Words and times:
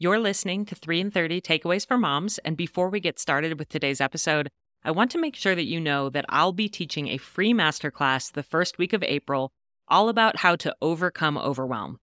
You're 0.00 0.20
listening 0.20 0.64
to 0.66 0.76
3 0.76 1.00
in 1.00 1.10
30 1.10 1.40
Takeaways 1.40 1.84
for 1.84 1.98
Moms, 1.98 2.38
and 2.38 2.56
before 2.56 2.88
we 2.88 3.00
get 3.00 3.18
started 3.18 3.58
with 3.58 3.68
today's 3.68 4.00
episode, 4.00 4.48
I 4.84 4.92
want 4.92 5.10
to 5.10 5.18
make 5.18 5.34
sure 5.34 5.56
that 5.56 5.66
you 5.66 5.80
know 5.80 6.08
that 6.08 6.24
I'll 6.28 6.52
be 6.52 6.68
teaching 6.68 7.08
a 7.08 7.16
free 7.16 7.52
masterclass 7.52 8.30
the 8.30 8.44
first 8.44 8.78
week 8.78 8.92
of 8.92 9.02
April 9.02 9.50
all 9.88 10.08
about 10.08 10.36
how 10.36 10.54
to 10.54 10.72
overcome 10.80 11.36
overwhelm. 11.36 11.98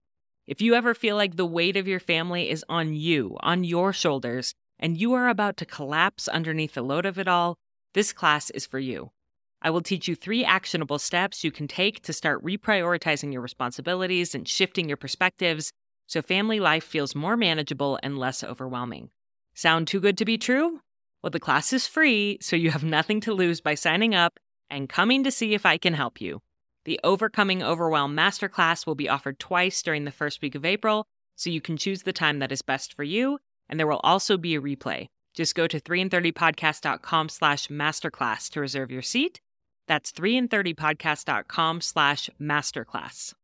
If 0.46 0.60
you 0.60 0.74
ever 0.74 0.92
feel 0.92 1.16
like 1.16 1.36
the 1.36 1.46
weight 1.46 1.74
of 1.78 1.88
your 1.88 1.98
family 1.98 2.50
is 2.50 2.66
on 2.68 2.92
you, 2.92 3.38
on 3.40 3.64
your 3.64 3.94
shoulders, 3.94 4.52
and 4.78 4.98
you 4.98 5.14
are 5.14 5.30
about 5.30 5.56
to 5.56 5.64
collapse 5.64 6.28
underneath 6.28 6.74
the 6.74 6.82
load 6.82 7.06
of 7.06 7.18
it 7.18 7.28
all, 7.28 7.56
this 7.94 8.12
class 8.12 8.50
is 8.50 8.66
for 8.66 8.78
you. 8.78 9.10
I 9.62 9.70
will 9.70 9.80
teach 9.80 10.06
you 10.06 10.14
three 10.14 10.44
actionable 10.44 10.98
steps 10.98 11.42
you 11.42 11.50
can 11.50 11.66
take 11.66 12.02
to 12.02 12.12
start 12.12 12.44
reprioritizing 12.44 13.32
your 13.32 13.40
responsibilities 13.40 14.34
and 14.34 14.46
shifting 14.46 14.86
your 14.86 14.98
perspectives 14.98 15.72
so 16.06 16.22
family 16.22 16.60
life 16.60 16.84
feels 16.84 17.14
more 17.14 17.36
manageable 17.36 17.98
and 18.02 18.18
less 18.18 18.42
overwhelming. 18.44 19.10
Sound 19.54 19.88
too 19.88 20.00
good 20.00 20.18
to 20.18 20.24
be 20.24 20.38
true? 20.38 20.80
Well, 21.22 21.30
the 21.30 21.40
class 21.40 21.72
is 21.72 21.86
free, 21.86 22.38
so 22.40 22.56
you 22.56 22.70
have 22.70 22.84
nothing 22.84 23.20
to 23.22 23.32
lose 23.32 23.60
by 23.60 23.74
signing 23.74 24.14
up 24.14 24.38
and 24.70 24.88
coming 24.88 25.24
to 25.24 25.30
see 25.30 25.54
if 25.54 25.66
I 25.66 25.78
can 25.78 25.94
help 25.94 26.20
you. 26.20 26.42
The 26.84 27.00
Overcoming 27.02 27.62
Overwhelm 27.62 28.14
Masterclass 28.14 28.86
will 28.86 28.94
be 28.94 29.08
offered 29.08 29.38
twice 29.38 29.82
during 29.82 30.04
the 30.04 30.12
first 30.12 30.40
week 30.40 30.54
of 30.54 30.64
April, 30.64 31.06
so 31.34 31.50
you 31.50 31.60
can 31.60 31.76
choose 31.76 32.02
the 32.02 32.12
time 32.12 32.38
that 32.38 32.52
is 32.52 32.62
best 32.62 32.92
for 32.92 33.02
you, 33.02 33.38
and 33.68 33.78
there 33.78 33.88
will 33.88 34.00
also 34.04 34.36
be 34.36 34.54
a 34.54 34.60
replay. 34.60 35.08
Just 35.34 35.54
go 35.54 35.66
to 35.66 35.80
3in30podcast.com 35.80 37.28
slash 37.28 37.68
masterclass 37.68 38.48
to 38.50 38.60
reserve 38.60 38.90
your 38.90 39.02
seat. 39.02 39.40
That's 39.86 40.12
3in30podcast.com 40.12 41.80
slash 41.80 42.30
masterclass. 42.40 43.34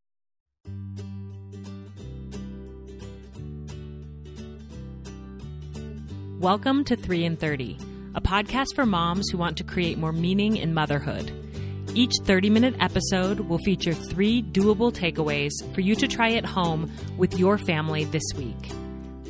Welcome 6.42 6.82
to 6.86 6.96
3 6.96 7.24
in 7.24 7.36
30, 7.36 7.78
a 8.16 8.20
podcast 8.20 8.74
for 8.74 8.84
moms 8.84 9.28
who 9.30 9.38
want 9.38 9.56
to 9.58 9.62
create 9.62 9.96
more 9.96 10.10
meaning 10.10 10.56
in 10.56 10.74
motherhood. 10.74 11.30
Each 11.94 12.14
30 12.24 12.50
minute 12.50 12.74
episode 12.80 13.38
will 13.38 13.58
feature 13.58 13.94
three 13.94 14.42
doable 14.42 14.92
takeaways 14.92 15.52
for 15.72 15.82
you 15.82 15.94
to 15.94 16.08
try 16.08 16.32
at 16.32 16.44
home 16.44 16.90
with 17.16 17.38
your 17.38 17.58
family 17.58 18.06
this 18.06 18.24
week. 18.34 18.72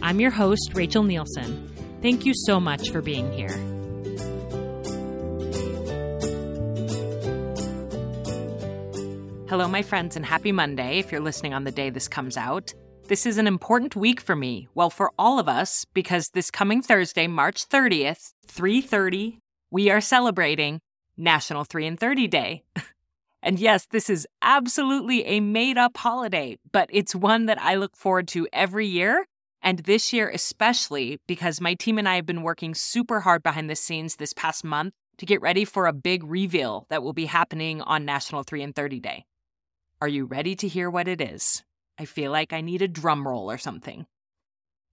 I'm 0.01 0.21
your 0.21 0.31
host, 0.31 0.71
Rachel 0.73 1.03
Nielsen. 1.03 1.71
Thank 2.01 2.25
you 2.25 2.33
so 2.35 2.59
much 2.59 2.89
for 2.89 3.03
being 3.03 3.31
here. 3.31 3.59
Hello, 9.51 9.69
my 9.69 9.83
friends, 9.83 10.17
and 10.17 10.25
happy 10.25 10.51
Monday 10.51 10.99
if 10.99 11.13
you're 11.13 11.21
listening 11.21 11.53
on 11.53 11.65
the 11.65 11.73
day 11.73 11.91
this 11.91 12.09
comes 12.09 12.39
out. 12.39 12.73
This 13.13 13.27
is 13.27 13.37
an 13.37 13.47
important 13.47 13.95
week 13.95 14.23
for 14.23 14.35
me, 14.35 14.69
well, 14.75 14.89
for 14.89 15.13
all 15.19 15.39
of 15.39 15.47
us, 15.47 15.85
because 15.93 16.31
this 16.31 16.51
coming 16.51 16.81
Thursday, 16.81 17.27
March 17.27 17.69
30th, 17.69 18.33
3:30, 18.47 19.37
we 19.71 19.91
are 19.91 20.01
celebrating 20.01 20.81
National 21.19 21.65
3 21.65 21.89
in 21.89 21.99
30 21.99 22.27
Day. 22.27 22.63
and 23.43 23.59
yes, 23.59 23.85
this 23.85 24.09
is 24.09 24.27
absolutely 24.41 25.27
a 25.27 25.41
made-up 25.41 25.99
holiday, 25.99 26.57
but 26.73 26.89
it's 26.91 27.15
one 27.15 27.45
that 27.45 27.61
I 27.61 27.75
look 27.75 27.99
forward 27.99 28.29
to 28.29 28.49
every 28.51 28.87
year, 28.87 29.27
and 29.61 29.81
this 29.81 30.15
year 30.15 30.31
especially 30.31 31.21
because 31.27 31.61
my 31.61 31.75
team 31.75 31.99
and 31.99 32.09
I 32.09 32.15
have 32.15 32.25
been 32.25 32.43
working 32.43 32.75
super 32.75 33.21
hard 33.21 33.43
behind 33.43 33.69
the 33.69 33.77
scenes 33.77 34.17
this 34.17 34.33
past 34.33 34.65
month 34.65 34.95
to 35.19 35.27
get 35.27 35.43
ready 35.43 35.67
for 35.67 35.87
a 35.87 35.93
big 35.93 36.25
reveal 36.25 36.87
that 36.89 37.03
will 37.03 37.13
be 37.13 37.27
happening 37.27 37.83
on 37.83 38.07
National 38.07 38.43
3 38.43 38.63
in 38.63 38.73
30 38.73 39.01
Day. 39.01 39.27
Are 40.01 40.09
you 40.09 40.25
ready 40.25 40.57
to 40.57 40.67
hear 40.67 40.89
what 40.89 41.09
it 41.09 41.21
is? 41.21 41.63
I 41.99 42.05
feel 42.05 42.33
like 42.33 42.53
I 42.53 42.61
need 42.61 42.83
a 42.83 42.89
drum 42.89 43.27
roll 43.27 43.51
or 43.51 43.59
something. 43.59 44.07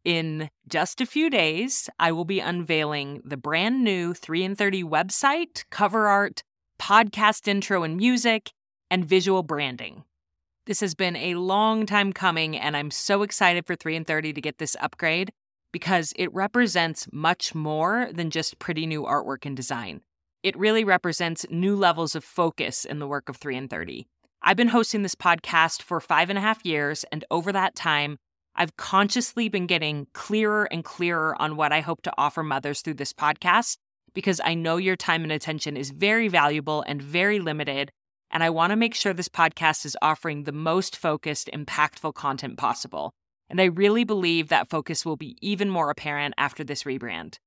In 0.05 0.49
just 0.67 1.01
a 1.01 1.05
few 1.05 1.29
days, 1.29 1.89
I 1.99 2.11
will 2.11 2.25
be 2.25 2.39
unveiling 2.39 3.21
the 3.25 3.37
brand 3.37 3.83
new 3.83 4.13
3 4.13 4.43
in 4.43 4.55
30 4.55 4.83
website, 4.83 5.65
cover 5.69 6.07
art, 6.07 6.43
podcast 6.79 7.47
intro 7.47 7.83
and 7.83 7.97
music, 7.97 8.51
and 8.89 9.05
visual 9.05 9.43
branding. 9.43 10.03
This 10.65 10.79
has 10.81 10.95
been 10.95 11.15
a 11.15 11.35
long 11.35 11.85
time 11.85 12.13
coming, 12.13 12.55
and 12.55 12.77
I'm 12.77 12.91
so 12.91 13.23
excited 13.23 13.65
for 13.65 13.75
3 13.75 13.97
in 13.97 14.05
30 14.05 14.33
to 14.33 14.41
get 14.41 14.57
this 14.57 14.75
upgrade 14.79 15.31
because 15.71 16.13
it 16.15 16.33
represents 16.33 17.07
much 17.11 17.53
more 17.53 18.09
than 18.11 18.29
just 18.29 18.59
pretty 18.59 18.85
new 18.85 19.03
artwork 19.03 19.45
and 19.45 19.55
design. 19.55 20.01
It 20.43 20.57
really 20.57 20.83
represents 20.83 21.45
new 21.49 21.75
levels 21.75 22.15
of 22.15 22.23
focus 22.23 22.85
in 22.85 22.99
the 22.99 23.07
work 23.07 23.29
of 23.29 23.37
3 23.37 23.57
in 23.57 23.67
30. 23.67 24.07
I've 24.41 24.57
been 24.57 24.69
hosting 24.69 25.01
this 25.01 25.15
podcast 25.15 25.81
for 25.81 25.99
five 25.99 26.29
and 26.29 26.37
a 26.37 26.41
half 26.41 26.65
years, 26.65 27.03
and 27.11 27.25
over 27.29 27.51
that 27.51 27.75
time, 27.75 28.17
I've 28.55 28.77
consciously 28.77 29.49
been 29.49 29.67
getting 29.67 30.07
clearer 30.13 30.67
and 30.71 30.83
clearer 30.83 31.39
on 31.41 31.57
what 31.57 31.73
I 31.73 31.81
hope 31.81 32.01
to 32.03 32.13
offer 32.17 32.41
mothers 32.41 32.81
through 32.81 32.95
this 32.95 33.11
podcast 33.11 33.77
because 34.13 34.39
I 34.43 34.53
know 34.53 34.77
your 34.77 34.95
time 34.95 35.23
and 35.23 35.31
attention 35.31 35.75
is 35.75 35.91
very 35.91 36.29
valuable 36.29 36.83
and 36.87 37.01
very 37.01 37.39
limited. 37.39 37.91
And 38.31 38.41
I 38.41 38.49
want 38.49 38.71
to 38.71 38.77
make 38.77 38.95
sure 38.95 39.13
this 39.13 39.29
podcast 39.29 39.85
is 39.85 39.97
offering 40.01 40.43
the 40.43 40.51
most 40.51 40.95
focused, 40.95 41.49
impactful 41.53 42.13
content 42.13 42.57
possible. 42.57 43.11
And 43.49 43.59
I 43.59 43.65
really 43.65 44.03
believe 44.03 44.47
that 44.49 44.69
focus 44.69 45.05
will 45.05 45.17
be 45.17 45.37
even 45.41 45.69
more 45.69 45.89
apparent 45.89 46.33
after 46.37 46.63
this 46.63 46.83
rebrand. 46.83 47.37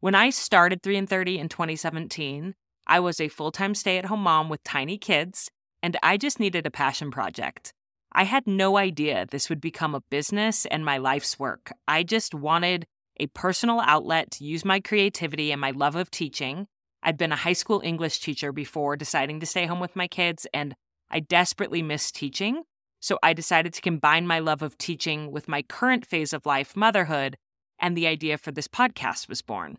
When 0.00 0.14
I 0.14 0.30
started 0.30 0.82
3 0.82 0.96
in 0.96 1.06
30 1.06 1.38
in 1.38 1.48
2017, 1.48 2.54
I 2.86 3.00
was 3.00 3.20
a 3.20 3.28
full 3.28 3.52
time 3.52 3.74
stay 3.74 3.98
at 3.98 4.06
home 4.06 4.20
mom 4.20 4.48
with 4.48 4.64
tiny 4.64 4.98
kids 4.98 5.50
and 5.84 5.98
I 6.02 6.16
just 6.16 6.40
needed 6.40 6.66
a 6.66 6.70
passion 6.70 7.10
project. 7.10 7.74
I 8.10 8.24
had 8.24 8.46
no 8.46 8.78
idea 8.78 9.26
this 9.26 9.50
would 9.50 9.60
become 9.60 9.94
a 9.94 10.00
business 10.08 10.64
and 10.64 10.82
my 10.82 10.96
life's 10.96 11.38
work. 11.38 11.72
I 11.86 12.04
just 12.04 12.34
wanted 12.34 12.86
a 13.20 13.26
personal 13.26 13.80
outlet 13.80 14.30
to 14.30 14.44
use 14.44 14.64
my 14.64 14.80
creativity 14.80 15.52
and 15.52 15.60
my 15.60 15.72
love 15.72 15.94
of 15.94 16.10
teaching. 16.10 16.68
I'd 17.02 17.18
been 17.18 17.32
a 17.32 17.36
high 17.36 17.52
school 17.52 17.82
English 17.84 18.20
teacher 18.20 18.50
before 18.50 18.96
deciding 18.96 19.40
to 19.40 19.46
stay 19.46 19.66
home 19.66 19.78
with 19.78 19.94
my 19.94 20.08
kids, 20.08 20.46
and 20.54 20.74
I 21.10 21.20
desperately 21.20 21.82
missed 21.82 22.14
teaching. 22.14 22.62
So 23.00 23.18
I 23.22 23.34
decided 23.34 23.74
to 23.74 23.82
combine 23.82 24.26
my 24.26 24.38
love 24.38 24.62
of 24.62 24.78
teaching 24.78 25.32
with 25.32 25.48
my 25.48 25.60
current 25.60 26.06
phase 26.06 26.32
of 26.32 26.46
life, 26.46 26.74
motherhood, 26.74 27.36
and 27.78 27.94
the 27.94 28.06
idea 28.06 28.38
for 28.38 28.52
this 28.52 28.68
podcast 28.68 29.28
was 29.28 29.42
born. 29.42 29.76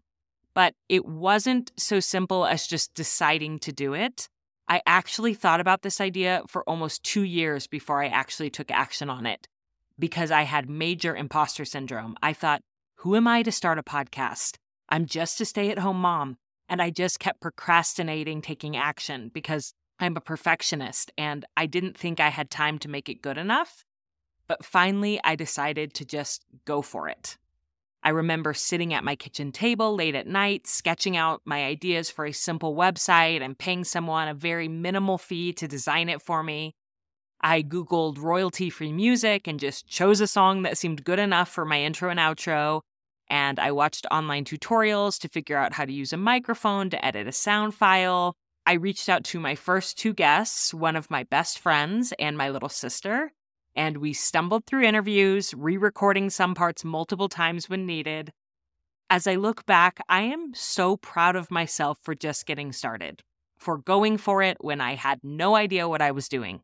But 0.54 0.76
it 0.88 1.04
wasn't 1.04 1.72
so 1.78 2.00
simple 2.00 2.46
as 2.46 2.68
just 2.68 2.94
deciding 2.94 3.58
to 3.60 3.72
do 3.72 3.96
it. 3.96 4.30
I 4.68 4.82
actually 4.86 5.34
thought 5.34 5.60
about 5.60 5.84
this 5.84 6.02
idea 6.02 6.42
for 6.48 6.64
almost 6.64 7.04
two 7.04 7.24
years 7.24 7.68
before 7.68 8.04
I 8.04 8.08
actually 8.08 8.50
took 8.50 8.72
action 8.72 9.10
on 9.10 9.26
it 9.26 9.48
because 10.00 10.32
I 10.32 10.44
had 10.44 10.70
major 10.70 11.16
imposter 11.16 11.66
syndrome. 11.66 12.16
I 12.22 12.34
thought, 12.34 12.62
who 12.98 13.16
am 13.16 13.28
I 13.28 13.44
to 13.44 13.52
start 13.52 13.78
a 13.78 13.84
podcast? 13.84 14.58
I'm 14.90 15.06
just 15.06 15.40
a 15.42 15.46
stay 15.46 15.70
at 15.70 15.80
home 15.80 16.02
mom. 16.02 16.38
And 16.68 16.82
I 16.82 16.90
just 16.90 17.20
kept 17.20 17.42
procrastinating 17.42 18.42
taking 18.42 18.76
action 18.76 19.30
because 19.32 19.74
I'm 20.00 20.18
a 20.18 20.22
perfectionist 20.22 21.12
and 21.16 21.46
I 21.56 21.68
didn't 21.68 21.96
think 21.96 22.20
I 22.20 22.30
had 22.30 22.50
time 22.50 22.80
to 22.80 22.90
make 22.90 23.08
it 23.08 23.22
good 23.22 23.38
enough. 23.38 23.86
But 24.48 24.66
finally, 24.66 25.20
I 25.24 25.36
decided 25.36 25.94
to 25.94 26.06
just 26.06 26.44
go 26.66 26.82
for 26.82 27.08
it. 27.08 27.38
I 28.06 28.10
remember 28.10 28.54
sitting 28.54 28.94
at 28.94 29.04
my 29.04 29.16
kitchen 29.16 29.52
table 29.52 29.96
late 29.96 30.14
at 30.14 30.28
night, 30.28 30.68
sketching 30.68 31.18
out 31.18 31.42
my 31.44 31.66
ideas 31.66 32.12
for 32.12 32.28
a 32.28 32.32
simple 32.32 32.76
website 32.76 33.42
and 33.42 33.58
paying 33.58 33.84
someone 33.84 34.28
a 34.28 34.36
very 34.36 34.68
minimal 34.68 35.18
fee 35.18 35.54
to 35.54 35.68
design 35.68 36.08
it 36.08 36.22
for 36.22 36.44
me. 36.44 36.76
I 37.42 37.64
Googled 37.64 38.20
royalty 38.20 38.70
free 38.70 38.94
music 38.94 39.48
and 39.48 39.60
just 39.60 39.88
chose 39.88 40.22
a 40.22 40.28
song 40.28 40.62
that 40.62 40.78
seemed 40.78 41.04
good 41.04 41.18
enough 41.18 41.50
for 41.50 41.66
my 41.66 41.82
intro 41.82 42.12
and 42.12 42.20
outro. 42.20 42.82
And 43.28 43.60
I 43.60 43.72
watched 43.72 44.06
online 44.12 44.46
tutorials 44.46 45.20
to 45.22 45.28
figure 45.28 45.58
out 45.58 45.74
how 45.74 45.86
to 45.86 45.92
use 45.92 46.14
a 46.14 46.18
microphone 46.18 46.92
to 46.92 47.04
edit 47.04 47.28
a 47.28 47.32
sound 47.32 47.74
file. 47.74 48.36
I 48.68 48.74
reached 48.74 49.10
out 49.10 49.24
to 49.26 49.40
my 49.40 49.56
first 49.56 49.98
two 49.98 50.14
guests, 50.14 50.76
one 50.76 50.96
of 50.96 51.10
my 51.10 51.24
best 51.24 51.58
friends 51.58 52.14
and 52.20 52.38
my 52.38 52.52
little 52.52 52.70
sister, 52.70 53.32
and 53.76 53.98
we 53.98 54.14
stumbled 54.14 54.66
through 54.66 54.84
interviews, 54.84 55.54
re 55.54 55.78
recording 55.78 56.30
some 56.30 56.56
parts 56.56 56.86
multiple 56.86 57.30
times 57.30 57.70
when 57.70 57.86
needed. 57.86 58.32
As 59.10 59.28
I 59.28 59.36
look 59.36 59.66
back, 59.66 60.00
I 60.10 60.22
am 60.22 60.54
so 60.54 60.98
proud 60.98 61.36
of 61.36 61.52
myself 61.52 62.00
for 62.02 62.16
just 62.16 62.46
getting 62.46 62.72
started, 62.72 63.22
for 63.58 63.78
going 63.78 64.18
for 64.18 64.42
it 64.42 64.58
when 64.62 64.82
I 64.82 64.96
had 64.96 65.20
no 65.24 65.56
idea 65.56 65.88
what 65.88 66.02
I 66.02 66.12
was 66.12 66.30
doing. 66.30 66.62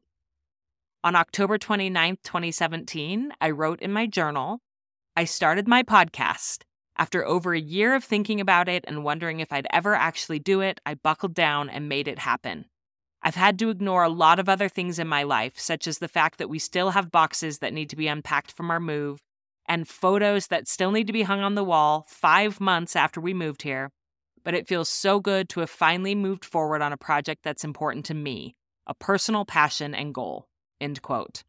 On 1.03 1.15
October 1.15 1.57
29th, 1.57 2.17
2017, 2.23 3.33
I 3.41 3.49
wrote 3.49 3.81
in 3.81 3.91
my 3.91 4.07
journal, 4.07 4.59
I 5.15 5.25
started 5.25 5.67
my 5.67 5.83
podcast. 5.83 6.63
After 6.97 7.25
over 7.25 7.53
a 7.53 7.59
year 7.59 7.95
of 7.95 8.03
thinking 8.03 8.39
about 8.39 8.69
it 8.69 8.85
and 8.87 9.03
wondering 9.03 9.39
if 9.39 9.51
I'd 9.51 9.67
ever 9.71 9.95
actually 9.95 10.39
do 10.39 10.61
it, 10.61 10.79
I 10.85 10.95
buckled 10.95 11.33
down 11.33 11.69
and 11.69 11.89
made 11.89 12.07
it 12.07 12.19
happen. 12.19 12.65
I've 13.23 13.35
had 13.35 13.59
to 13.59 13.69
ignore 13.69 14.03
a 14.03 14.09
lot 14.09 14.39
of 14.39 14.49
other 14.49 14.67
things 14.67 14.97
in 14.97 15.07
my 15.07 15.23
life, 15.23 15.59
such 15.59 15.87
as 15.87 15.99
the 15.99 16.07
fact 16.07 16.39
that 16.39 16.49
we 16.49 16.57
still 16.59 16.91
have 16.91 17.11
boxes 17.11 17.59
that 17.59 17.73
need 17.73 17.89
to 17.91 17.95
be 17.95 18.07
unpacked 18.07 18.51
from 18.51 18.71
our 18.71 18.79
move 18.79 19.21
and 19.67 19.87
photos 19.87 20.47
that 20.47 20.67
still 20.67 20.91
need 20.91 21.07
to 21.07 21.13
be 21.13 21.21
hung 21.21 21.41
on 21.41 21.55
the 21.55 21.63
wall 21.63 22.05
five 22.07 22.59
months 22.59 22.95
after 22.95 23.21
we 23.21 23.33
moved 23.33 23.61
here. 23.61 23.91
But 24.43 24.55
it 24.55 24.67
feels 24.67 24.89
so 24.89 25.19
good 25.19 25.49
to 25.49 25.59
have 25.59 25.69
finally 25.69 26.15
moved 26.15 26.43
forward 26.43 26.81
on 26.81 26.91
a 26.91 26.97
project 26.97 27.43
that's 27.43 27.63
important 27.63 28.05
to 28.05 28.15
me, 28.15 28.55
a 28.87 28.95
personal 28.95 29.45
passion 29.45 29.93
and 29.93 30.15
goal. 30.15 30.47
End 30.79 31.01
quote. 31.03 31.43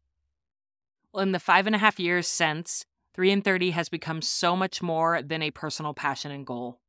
Well, 1.11 1.23
in 1.23 1.31
the 1.31 1.39
five 1.39 1.65
and 1.65 1.75
a 1.75 1.79
half 1.79 1.99
years 1.99 2.27
since, 2.27 2.85
3 3.15 3.31
in 3.31 3.41
30 3.41 3.71
has 3.71 3.89
become 3.89 4.21
so 4.21 4.55
much 4.55 4.81
more 4.81 5.21
than 5.21 5.41
a 5.41 5.51
personal 5.51 5.93
passion 5.93 6.31
and 6.31 6.45
goal. 6.45 6.79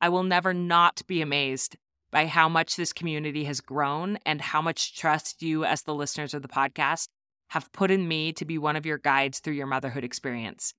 I 0.00 0.08
will 0.08 0.24
never 0.24 0.52
not 0.52 1.02
be 1.06 1.22
amazed 1.22 1.76
by 2.10 2.26
how 2.26 2.48
much 2.48 2.76
this 2.76 2.92
community 2.92 3.44
has 3.44 3.60
grown 3.60 4.18
and 4.24 4.40
how 4.40 4.62
much 4.62 4.96
trust 4.96 5.42
you, 5.42 5.64
as 5.64 5.82
the 5.82 5.94
listeners 5.94 6.34
of 6.34 6.42
the 6.42 6.48
podcast, 6.48 7.08
have 7.48 7.72
put 7.72 7.90
in 7.90 8.08
me 8.08 8.32
to 8.32 8.44
be 8.44 8.58
one 8.58 8.76
of 8.76 8.86
your 8.86 8.98
guides 8.98 9.38
through 9.38 9.54
your 9.54 9.66
motherhood 9.66 10.04
experience. 10.04 10.74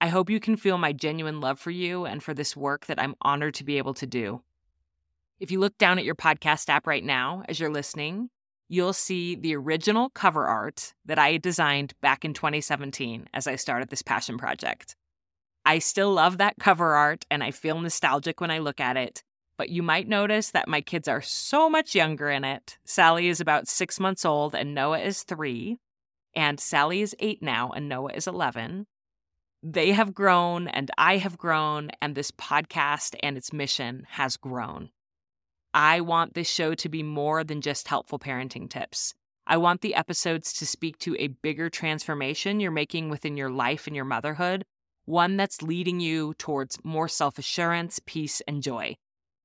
I 0.00 0.08
hope 0.08 0.30
you 0.30 0.40
can 0.40 0.56
feel 0.56 0.78
my 0.78 0.92
genuine 0.92 1.40
love 1.40 1.58
for 1.58 1.70
you 1.70 2.04
and 2.04 2.22
for 2.22 2.34
this 2.34 2.56
work 2.56 2.86
that 2.86 3.00
I'm 3.00 3.14
honored 3.22 3.54
to 3.54 3.64
be 3.64 3.78
able 3.78 3.94
to 3.94 4.06
do. 4.06 4.42
If 5.40 5.50
you 5.50 5.58
look 5.58 5.78
down 5.78 5.98
at 5.98 6.04
your 6.04 6.14
podcast 6.14 6.68
app 6.68 6.86
right 6.86 7.04
now 7.04 7.42
as 7.48 7.58
you're 7.58 7.70
listening, 7.70 8.30
you'll 8.68 8.92
see 8.92 9.34
the 9.34 9.56
original 9.56 10.10
cover 10.10 10.46
art 10.46 10.94
that 11.04 11.18
I 11.18 11.38
designed 11.38 11.94
back 12.00 12.24
in 12.24 12.34
2017 12.34 13.28
as 13.32 13.46
I 13.46 13.56
started 13.56 13.88
this 13.88 14.02
passion 14.02 14.38
project. 14.38 14.96
I 15.64 15.78
still 15.78 16.12
love 16.12 16.38
that 16.38 16.56
cover 16.60 16.94
art 16.94 17.24
and 17.30 17.42
I 17.42 17.50
feel 17.50 17.80
nostalgic 17.80 18.40
when 18.40 18.50
I 18.50 18.58
look 18.58 18.80
at 18.80 18.96
it, 18.96 19.22
but 19.56 19.68
you 19.68 19.82
might 19.82 20.08
notice 20.08 20.50
that 20.50 20.68
my 20.68 20.80
kids 20.80 21.08
are 21.08 21.22
so 21.22 21.70
much 21.70 21.94
younger 21.94 22.30
in 22.30 22.44
it. 22.44 22.78
Sally 22.84 23.28
is 23.28 23.40
about 23.40 23.68
six 23.68 24.00
months 24.00 24.24
old 24.24 24.54
and 24.54 24.74
Noah 24.74 25.00
is 25.00 25.22
three, 25.22 25.78
and 26.34 26.58
Sally 26.58 27.02
is 27.02 27.14
eight 27.18 27.42
now 27.42 27.70
and 27.70 27.88
Noah 27.88 28.12
is 28.12 28.26
11. 28.26 28.86
They 29.62 29.92
have 29.92 30.14
grown 30.14 30.68
and 30.68 30.90
I 30.98 31.16
have 31.16 31.38
grown, 31.38 31.90
and 32.02 32.14
this 32.14 32.30
podcast 32.30 33.14
and 33.22 33.36
its 33.38 33.52
mission 33.52 34.06
has 34.10 34.36
grown. 34.36 34.90
I 35.72 36.02
want 36.02 36.34
this 36.34 36.48
show 36.48 36.74
to 36.74 36.88
be 36.88 37.02
more 37.02 37.42
than 37.42 37.60
just 37.60 37.88
helpful 37.88 38.18
parenting 38.18 38.68
tips. 38.68 39.14
I 39.46 39.56
want 39.56 39.80
the 39.80 39.94
episodes 39.94 40.52
to 40.54 40.66
speak 40.66 40.98
to 40.98 41.16
a 41.18 41.28
bigger 41.28 41.68
transformation 41.68 42.60
you're 42.60 42.70
making 42.70 43.08
within 43.10 43.36
your 43.36 43.50
life 43.50 43.86
and 43.86 43.96
your 43.96 44.04
motherhood, 44.04 44.64
one 45.04 45.36
that's 45.36 45.62
leading 45.62 46.00
you 46.00 46.34
towards 46.34 46.78
more 46.84 47.08
self 47.08 47.38
assurance, 47.38 48.00
peace, 48.04 48.40
and 48.46 48.62
joy. 48.62 48.96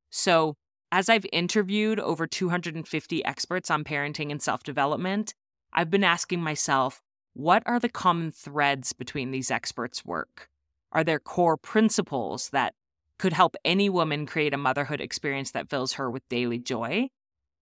So, 0.10 0.56
as 0.92 1.08
I've 1.08 1.26
interviewed 1.32 2.00
over 2.00 2.26
250 2.26 3.24
experts 3.26 3.70
on 3.70 3.84
parenting 3.84 4.32
and 4.32 4.42
self 4.42 4.64
development, 4.64 5.34
I've 5.72 5.92
been 5.92 6.04
asking 6.04 6.42
myself, 6.42 7.02
what 7.34 7.62
are 7.66 7.80
the 7.80 7.90
common 7.90 8.32
threads 8.32 8.92
between 8.94 9.32
these 9.32 9.52
experts' 9.52 10.04
work? 10.04 10.50
Are 10.92 11.04
there 11.04 11.20
core 11.20 11.58
principles 11.58 12.50
that 12.50 12.74
could 13.20 13.34
help 13.34 13.56
any 13.64 13.90
woman 13.90 14.26
create 14.26 14.54
a 14.54 14.58
motherhood 14.58 15.02
experience 15.02 15.52
that 15.52 15.70
fills 15.70 15.94
her 15.94 16.10
with 16.10 16.28
daily 16.30 16.58
joy. 16.58 17.10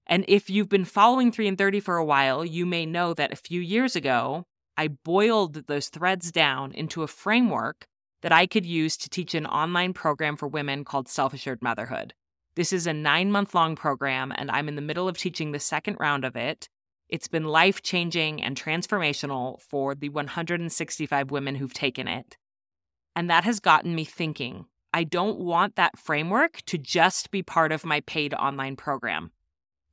And 0.05 0.23
if 0.27 0.49
you've 0.49 0.69
been 0.69 0.85
following 0.85 1.31
3 1.33 1.47
in 1.47 1.57
30 1.57 1.81
for 1.81 1.97
a 1.97 2.05
while, 2.05 2.45
you 2.45 2.65
may 2.65 2.85
know 2.85 3.13
that 3.15 3.33
a 3.33 3.35
few 3.35 3.59
years 3.59 3.95
ago, 3.95 4.45
I 4.77 4.87
boiled 4.87 5.67
those 5.67 5.89
threads 5.89 6.31
down 6.31 6.71
into 6.71 7.03
a 7.03 7.07
framework 7.07 7.87
that 8.21 8.31
I 8.31 8.45
could 8.45 8.65
use 8.65 8.95
to 8.97 9.09
teach 9.09 9.33
an 9.33 9.45
online 9.45 9.93
program 9.93 10.37
for 10.37 10.47
women 10.47 10.85
called 10.85 11.09
Self 11.09 11.33
Assured 11.33 11.61
Motherhood. 11.61 12.13
This 12.57 12.73
is 12.73 12.87
a 12.87 12.93
nine 12.93 13.31
month 13.31 13.53
long 13.53 13.75
program, 13.75 14.33
and 14.35 14.49
I'm 14.49 14.67
in 14.67 14.75
the 14.75 14.81
middle 14.81 15.07
of 15.07 15.15
teaching 15.15 15.51
the 15.51 15.59
second 15.59 15.97
round 15.99 16.25
of 16.25 16.35
it. 16.35 16.67
It's 17.07 17.27
been 17.27 17.43
life 17.43 17.83
changing 17.83 18.41
and 18.41 18.59
transformational 18.59 19.61
for 19.61 19.93
the 19.93 20.09
165 20.09 21.29
women 21.29 21.53
who've 21.53 21.71
taken 21.71 22.07
it. 22.07 22.35
And 23.15 23.29
that 23.29 23.43
has 23.43 23.59
gotten 23.59 23.93
me 23.93 24.05
thinking 24.05 24.65
I 24.91 25.03
don't 25.03 25.37
want 25.37 25.75
that 25.75 25.99
framework 25.99 26.63
to 26.65 26.79
just 26.79 27.29
be 27.29 27.43
part 27.43 27.71
of 27.71 27.85
my 27.85 27.99
paid 28.01 28.33
online 28.33 28.75
program. 28.75 29.29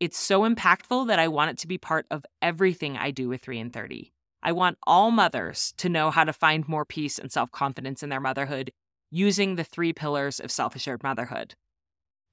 It's 0.01 0.17
so 0.17 0.49
impactful 0.49 1.09
that 1.09 1.19
I 1.19 1.29
want 1.29 1.51
it 1.51 1.59
to 1.59 1.69
be 1.69 1.77
part 1.77 2.07
of 2.11 2.25
everything 2.41 2.97
I 2.97 3.11
do 3.11 3.29
with 3.29 3.43
3 3.43 3.59
in 3.59 3.71
30. 3.73 4.11
I 4.43 4.53
want 4.53 4.79
all 4.87 5.11
mothers 5.11 5.75
to 5.77 5.91
know 5.91 6.11
how 6.11 6.25
to 6.25 6.33
find 6.33 6.67
more 6.67 6.87
peace 6.87 7.19
and 7.19 7.31
self 7.31 7.53
confidence 7.53 8.03
in 8.03 8.09
their 8.09 8.21
motherhood 8.21 8.73
using 9.11 9.57
the 9.57 9.65
three 9.65 9.93
pillars 9.93 10.41
of 10.41 10.51
self 10.51 10.75
assured 10.75 11.03
motherhood. 11.03 11.57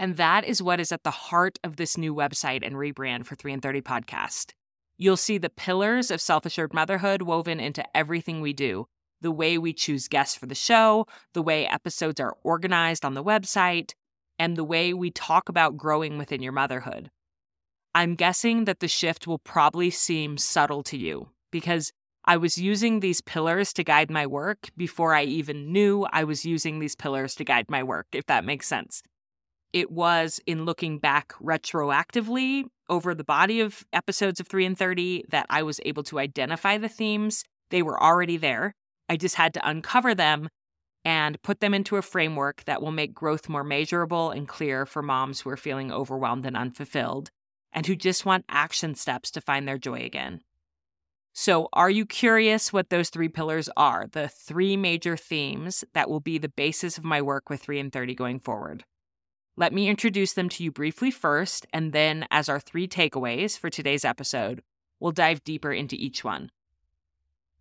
And 0.02 0.18
that 0.18 0.46
is 0.46 0.64
what 0.64 0.80
is 0.80 0.92
at 0.92 1.04
the 1.04 1.12
heart 1.12 1.60
of 1.64 1.76
this 1.76 1.96
new 1.96 2.12
website 2.16 2.66
and 2.66 2.74
rebrand 2.74 3.28
for 3.28 3.36
3 3.36 3.54
in 3.54 3.62
30 3.62 3.84
podcast. 3.84 4.54
You'll 4.98 5.16
see 5.16 5.38
the 5.38 5.48
pillars 5.48 6.10
of 6.10 6.20
self 6.20 6.44
assured 6.44 6.74
motherhood 6.74 7.22
woven 7.22 7.60
into 7.60 7.86
everything 7.96 8.42
we 8.42 8.52
do 8.52 8.88
the 9.22 9.30
way 9.30 9.60
we 9.60 9.74
choose 9.74 10.08
guests 10.08 10.36
for 10.36 10.48
the 10.48 10.56
show, 10.56 11.06
the 11.36 11.44
way 11.44 11.68
episodes 11.68 12.20
are 12.20 12.36
organized 12.44 13.06
on 13.06 13.14
the 13.14 13.24
website, 13.24 13.92
and 14.40 14.58
the 14.58 14.64
way 14.64 14.92
we 14.92 15.12
talk 15.12 15.50
about 15.50 15.78
growing 15.78 16.18
within 16.18 16.42
your 16.42 16.52
motherhood. 16.52 17.12
I'm 17.94 18.16
guessing 18.16 18.66
that 18.66 18.80
the 18.80 18.88
shift 18.88 19.28
will 19.28 19.38
probably 19.38 19.92
seem 19.92 20.40
subtle 20.40 20.82
to 20.84 20.98
you 20.98 21.30
because 21.52 21.92
I 22.26 22.38
was 22.38 22.58
using 22.58 23.02
these 23.02 23.22
pillars 23.22 23.72
to 23.74 23.84
guide 23.84 24.10
my 24.10 24.26
work 24.26 24.72
before 24.76 25.14
I 25.14 25.26
even 25.26 25.72
knew 25.72 26.08
I 26.12 26.24
was 26.24 26.44
using 26.44 26.80
these 26.80 26.96
pillars 26.96 27.36
to 27.36 27.44
guide 27.44 27.70
my 27.70 27.84
work, 27.84 28.08
if 28.14 28.26
that 28.26 28.44
makes 28.44 28.68
sense. 28.68 29.04
It 29.74 29.92
was 29.92 30.40
in 30.46 30.66
looking 30.66 31.00
back 31.00 31.34
retroactively 31.42 32.66
over 32.90 33.16
the 33.16 33.24
body 33.24 33.62
of 33.62 33.86
episodes 33.94 34.40
of 34.40 34.48
3 34.48 34.66
in 34.66 34.76
30 34.76 35.26
that 35.30 35.46
I 35.50 35.64
was 35.64 35.80
able 35.86 36.04
to 36.04 36.20
identify 36.20 36.78
the 36.78 36.90
themes. 36.90 37.46
They 37.70 37.82
were 37.82 38.02
already 38.02 38.38
there. 38.38 38.74
I 39.08 39.16
just 39.16 39.36
had 39.36 39.54
to 39.54 39.68
uncover 39.68 40.14
them 40.14 40.50
and 41.04 41.42
put 41.42 41.62
them 41.62 41.74
into 41.74 41.98
a 41.98 42.02
framework 42.02 42.64
that 42.66 42.82
will 42.82 42.92
make 42.92 43.14
growth 43.14 43.50
more 43.50 43.64
measurable 43.64 44.30
and 44.32 44.48
clear 44.48 44.86
for 44.86 45.02
moms 45.02 45.42
who 45.42 45.50
are 45.50 45.58
feeling 45.58 45.92
overwhelmed 45.92 46.46
and 46.46 46.56
unfulfilled 46.56 47.32
and 47.74 47.88
who 47.88 47.96
just 47.96 48.26
want 48.26 48.46
action 48.50 48.94
steps 48.94 49.32
to 49.32 49.42
find 49.42 49.68
their 49.68 49.78
joy 49.78 50.02
again. 50.04 50.42
So, 51.34 51.70
are 51.72 51.90
you 51.90 52.06
curious 52.06 52.74
what 52.74 52.90
those 52.90 53.10
three 53.10 53.30
pillars 53.30 53.70
are? 53.78 54.08
The 54.12 54.28
three 54.28 54.76
major 54.76 55.16
themes 55.16 55.86
that 55.94 56.10
will 56.10 56.20
be 56.20 56.38
the 56.38 56.50
basis 56.50 56.98
of 56.98 57.06
my 57.06 57.22
work 57.22 57.50
with 57.50 57.62
3 57.62 57.80
in 57.80 57.90
30 57.90 58.16
going 58.16 58.40
forward. 58.42 58.84
Let 59.62 59.74
me 59.74 59.90
introduce 59.90 60.34
them 60.34 60.50
to 60.50 60.64
you 60.64 60.72
briefly 60.72 61.12
first, 61.12 61.68
and 61.72 61.94
then, 61.94 62.26
as 62.32 62.50
our 62.50 62.60
three 62.60 62.88
takeaways 62.88 63.60
for 63.60 63.70
today's 63.70 64.04
episode, 64.04 64.64
we'll 65.00 65.12
dive 65.12 65.44
deeper 65.44 65.72
into 65.72 65.96
each 65.96 66.24
one. 66.24 66.50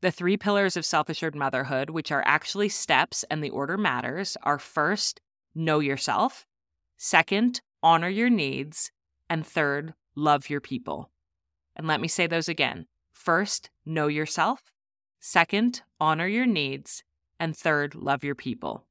The 0.00 0.10
three 0.10 0.38
pillars 0.38 0.78
of 0.78 0.86
self 0.86 1.10
assured 1.10 1.34
motherhood, 1.34 1.90
which 1.90 2.10
are 2.10 2.22
actually 2.24 2.70
steps 2.70 3.22
and 3.30 3.44
the 3.44 3.50
order 3.50 3.76
matters, 3.76 4.38
are 4.42 4.58
first, 4.58 5.20
know 5.54 5.78
yourself, 5.78 6.46
second, 6.96 7.60
honor 7.82 8.08
your 8.08 8.30
needs, 8.30 8.92
and 9.28 9.46
third, 9.46 9.92
love 10.14 10.48
your 10.48 10.62
people. 10.62 11.10
And 11.76 11.86
let 11.86 12.00
me 12.00 12.08
say 12.08 12.26
those 12.26 12.48
again. 12.48 12.86
First, 13.12 13.68
know 13.84 14.06
yourself, 14.06 14.72
second, 15.20 15.82
honor 16.00 16.26
your 16.26 16.46
needs, 16.46 17.04
and 17.38 17.54
third, 17.54 17.94
love 17.94 18.24
your 18.24 18.34
people. 18.34 18.86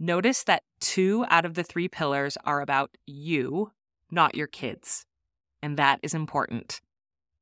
Notice 0.00 0.42
that 0.42 0.64
two 0.80 1.24
out 1.28 1.44
of 1.44 1.54
the 1.54 1.62
three 1.62 1.88
pillars 1.88 2.36
are 2.44 2.60
about 2.60 2.96
you, 3.06 3.70
not 4.10 4.34
your 4.34 4.46
kids. 4.46 5.04
And 5.62 5.76
that 5.76 6.00
is 6.02 6.14
important. 6.14 6.80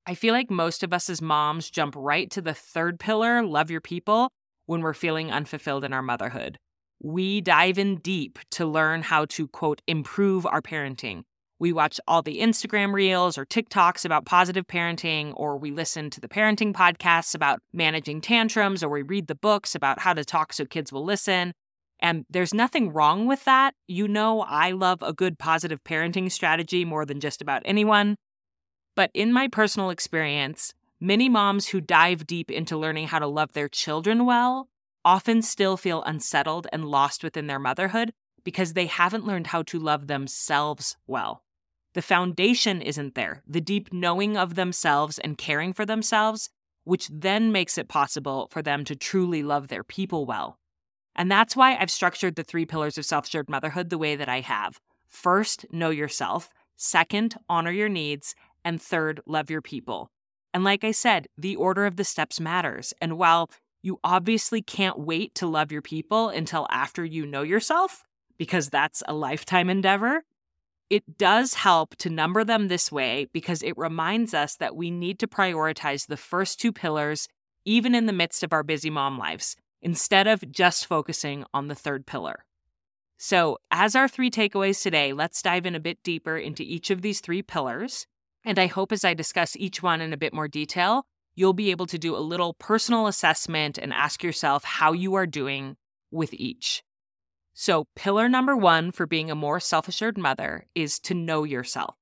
I 0.06 0.14
feel 0.14 0.32
like 0.32 0.50
most 0.50 0.82
of 0.82 0.92
us 0.92 1.10
as 1.10 1.20
moms 1.20 1.68
jump 1.70 1.94
right 1.96 2.30
to 2.30 2.40
the 2.40 2.54
third 2.54 3.00
pillar, 3.00 3.42
love 3.42 3.70
your 3.70 3.80
people, 3.80 4.30
when 4.66 4.80
we're 4.80 4.94
feeling 4.94 5.32
unfulfilled 5.32 5.84
in 5.84 5.92
our 5.92 6.02
motherhood. 6.02 6.58
We 7.02 7.40
dive 7.40 7.78
in 7.78 7.96
deep 7.96 8.38
to 8.52 8.66
learn 8.66 9.02
how 9.02 9.26
to, 9.26 9.48
quote, 9.48 9.82
improve 9.86 10.46
our 10.46 10.62
parenting. 10.62 11.22
We 11.58 11.72
watch 11.72 11.98
all 12.06 12.22
the 12.22 12.40
Instagram 12.40 12.92
reels 12.92 13.38
or 13.38 13.46
TikToks 13.46 14.04
about 14.04 14.26
positive 14.26 14.66
parenting, 14.66 15.32
or 15.36 15.56
we 15.56 15.70
listen 15.70 16.10
to 16.10 16.20
the 16.20 16.28
parenting 16.28 16.72
podcasts 16.72 17.34
about 17.34 17.60
managing 17.72 18.20
tantrums, 18.20 18.82
or 18.82 18.90
we 18.90 19.02
read 19.02 19.26
the 19.26 19.34
books 19.34 19.74
about 19.74 20.00
how 20.00 20.12
to 20.12 20.24
talk 20.24 20.52
so 20.52 20.66
kids 20.66 20.92
will 20.92 21.04
listen. 21.04 21.52
And 22.00 22.24
there's 22.28 22.52
nothing 22.52 22.92
wrong 22.92 23.26
with 23.26 23.44
that. 23.44 23.74
You 23.88 24.06
know, 24.06 24.42
I 24.42 24.72
love 24.72 25.02
a 25.02 25.12
good 25.12 25.38
positive 25.38 25.82
parenting 25.84 26.30
strategy 26.30 26.84
more 26.84 27.04
than 27.04 27.20
just 27.20 27.40
about 27.40 27.62
anyone. 27.64 28.16
But 28.94 29.10
in 29.14 29.32
my 29.32 29.48
personal 29.48 29.90
experience, 29.90 30.74
many 31.00 31.28
moms 31.28 31.68
who 31.68 31.80
dive 31.80 32.26
deep 32.26 32.50
into 32.50 32.76
learning 32.76 33.08
how 33.08 33.18
to 33.18 33.26
love 33.26 33.52
their 33.52 33.68
children 33.68 34.26
well 34.26 34.68
often 35.04 35.40
still 35.40 35.76
feel 35.76 36.02
unsettled 36.02 36.66
and 36.72 36.84
lost 36.84 37.22
within 37.22 37.46
their 37.46 37.60
motherhood 37.60 38.12
because 38.42 38.72
they 38.72 38.86
haven't 38.86 39.26
learned 39.26 39.48
how 39.48 39.62
to 39.62 39.78
love 39.78 40.08
themselves 40.08 40.96
well. 41.06 41.44
The 41.94 42.02
foundation 42.02 42.82
isn't 42.82 43.14
there, 43.14 43.42
the 43.46 43.60
deep 43.60 43.92
knowing 43.92 44.36
of 44.36 44.54
themselves 44.54 45.18
and 45.18 45.38
caring 45.38 45.72
for 45.72 45.86
themselves, 45.86 46.50
which 46.84 47.08
then 47.08 47.52
makes 47.52 47.78
it 47.78 47.88
possible 47.88 48.48
for 48.50 48.62
them 48.62 48.84
to 48.84 48.96
truly 48.96 49.42
love 49.42 49.68
their 49.68 49.84
people 49.84 50.26
well. 50.26 50.58
And 51.16 51.30
that's 51.30 51.56
why 51.56 51.76
I've 51.76 51.90
structured 51.90 52.36
the 52.36 52.44
three 52.44 52.66
pillars 52.66 52.98
of 52.98 53.06
self 53.06 53.26
assured 53.26 53.48
motherhood 53.48 53.90
the 53.90 53.98
way 53.98 54.14
that 54.16 54.28
I 54.28 54.40
have. 54.40 54.78
First, 55.08 55.66
know 55.72 55.90
yourself. 55.90 56.50
Second, 56.76 57.36
honor 57.48 57.72
your 57.72 57.88
needs. 57.88 58.34
And 58.64 58.80
third, 58.80 59.20
love 59.26 59.50
your 59.50 59.62
people. 59.62 60.10
And 60.52 60.62
like 60.62 60.84
I 60.84 60.90
said, 60.90 61.26
the 61.36 61.56
order 61.56 61.86
of 61.86 61.96
the 61.96 62.04
steps 62.04 62.38
matters. 62.38 62.92
And 63.00 63.18
while 63.18 63.50
you 63.82 63.98
obviously 64.04 64.62
can't 64.62 64.98
wait 64.98 65.34
to 65.36 65.46
love 65.46 65.72
your 65.72 65.82
people 65.82 66.28
until 66.28 66.66
after 66.70 67.04
you 67.04 67.24
know 67.24 67.42
yourself, 67.42 68.02
because 68.36 68.68
that's 68.68 69.02
a 69.06 69.14
lifetime 69.14 69.70
endeavor, 69.70 70.24
it 70.90 71.18
does 71.18 71.54
help 71.54 71.96
to 71.96 72.10
number 72.10 72.44
them 72.44 72.68
this 72.68 72.92
way 72.92 73.28
because 73.32 73.62
it 73.62 73.76
reminds 73.76 74.34
us 74.34 74.56
that 74.56 74.76
we 74.76 74.90
need 74.90 75.18
to 75.18 75.26
prioritize 75.26 76.06
the 76.06 76.16
first 76.16 76.60
two 76.60 76.72
pillars 76.72 77.28
even 77.64 77.94
in 77.94 78.06
the 78.06 78.12
midst 78.12 78.42
of 78.42 78.52
our 78.52 78.62
busy 78.62 78.90
mom 78.90 79.18
lives. 79.18 79.56
Instead 79.86 80.26
of 80.26 80.50
just 80.50 80.84
focusing 80.84 81.44
on 81.54 81.68
the 81.68 81.74
third 81.76 82.06
pillar. 82.06 82.44
So, 83.18 83.58
as 83.70 83.94
our 83.94 84.08
three 84.08 84.32
takeaways 84.32 84.82
today, 84.82 85.12
let's 85.12 85.40
dive 85.40 85.64
in 85.64 85.76
a 85.76 85.80
bit 85.80 86.02
deeper 86.02 86.36
into 86.36 86.64
each 86.64 86.90
of 86.90 87.02
these 87.02 87.20
three 87.20 87.40
pillars. 87.40 88.08
And 88.44 88.58
I 88.58 88.66
hope 88.66 88.90
as 88.90 89.04
I 89.04 89.14
discuss 89.14 89.54
each 89.56 89.84
one 89.84 90.00
in 90.00 90.12
a 90.12 90.16
bit 90.16 90.34
more 90.34 90.48
detail, 90.48 91.06
you'll 91.36 91.52
be 91.52 91.70
able 91.70 91.86
to 91.86 91.98
do 91.98 92.16
a 92.16 92.28
little 92.32 92.54
personal 92.54 93.06
assessment 93.06 93.78
and 93.78 93.92
ask 93.92 94.24
yourself 94.24 94.64
how 94.64 94.92
you 94.92 95.14
are 95.14 95.24
doing 95.24 95.76
with 96.10 96.34
each. 96.34 96.82
So, 97.54 97.86
pillar 97.94 98.28
number 98.28 98.56
one 98.56 98.90
for 98.90 99.06
being 99.06 99.30
a 99.30 99.36
more 99.36 99.60
self 99.60 99.86
assured 99.86 100.18
mother 100.18 100.66
is 100.74 100.98
to 100.98 101.14
know 101.14 101.44
yourself. 101.44 101.94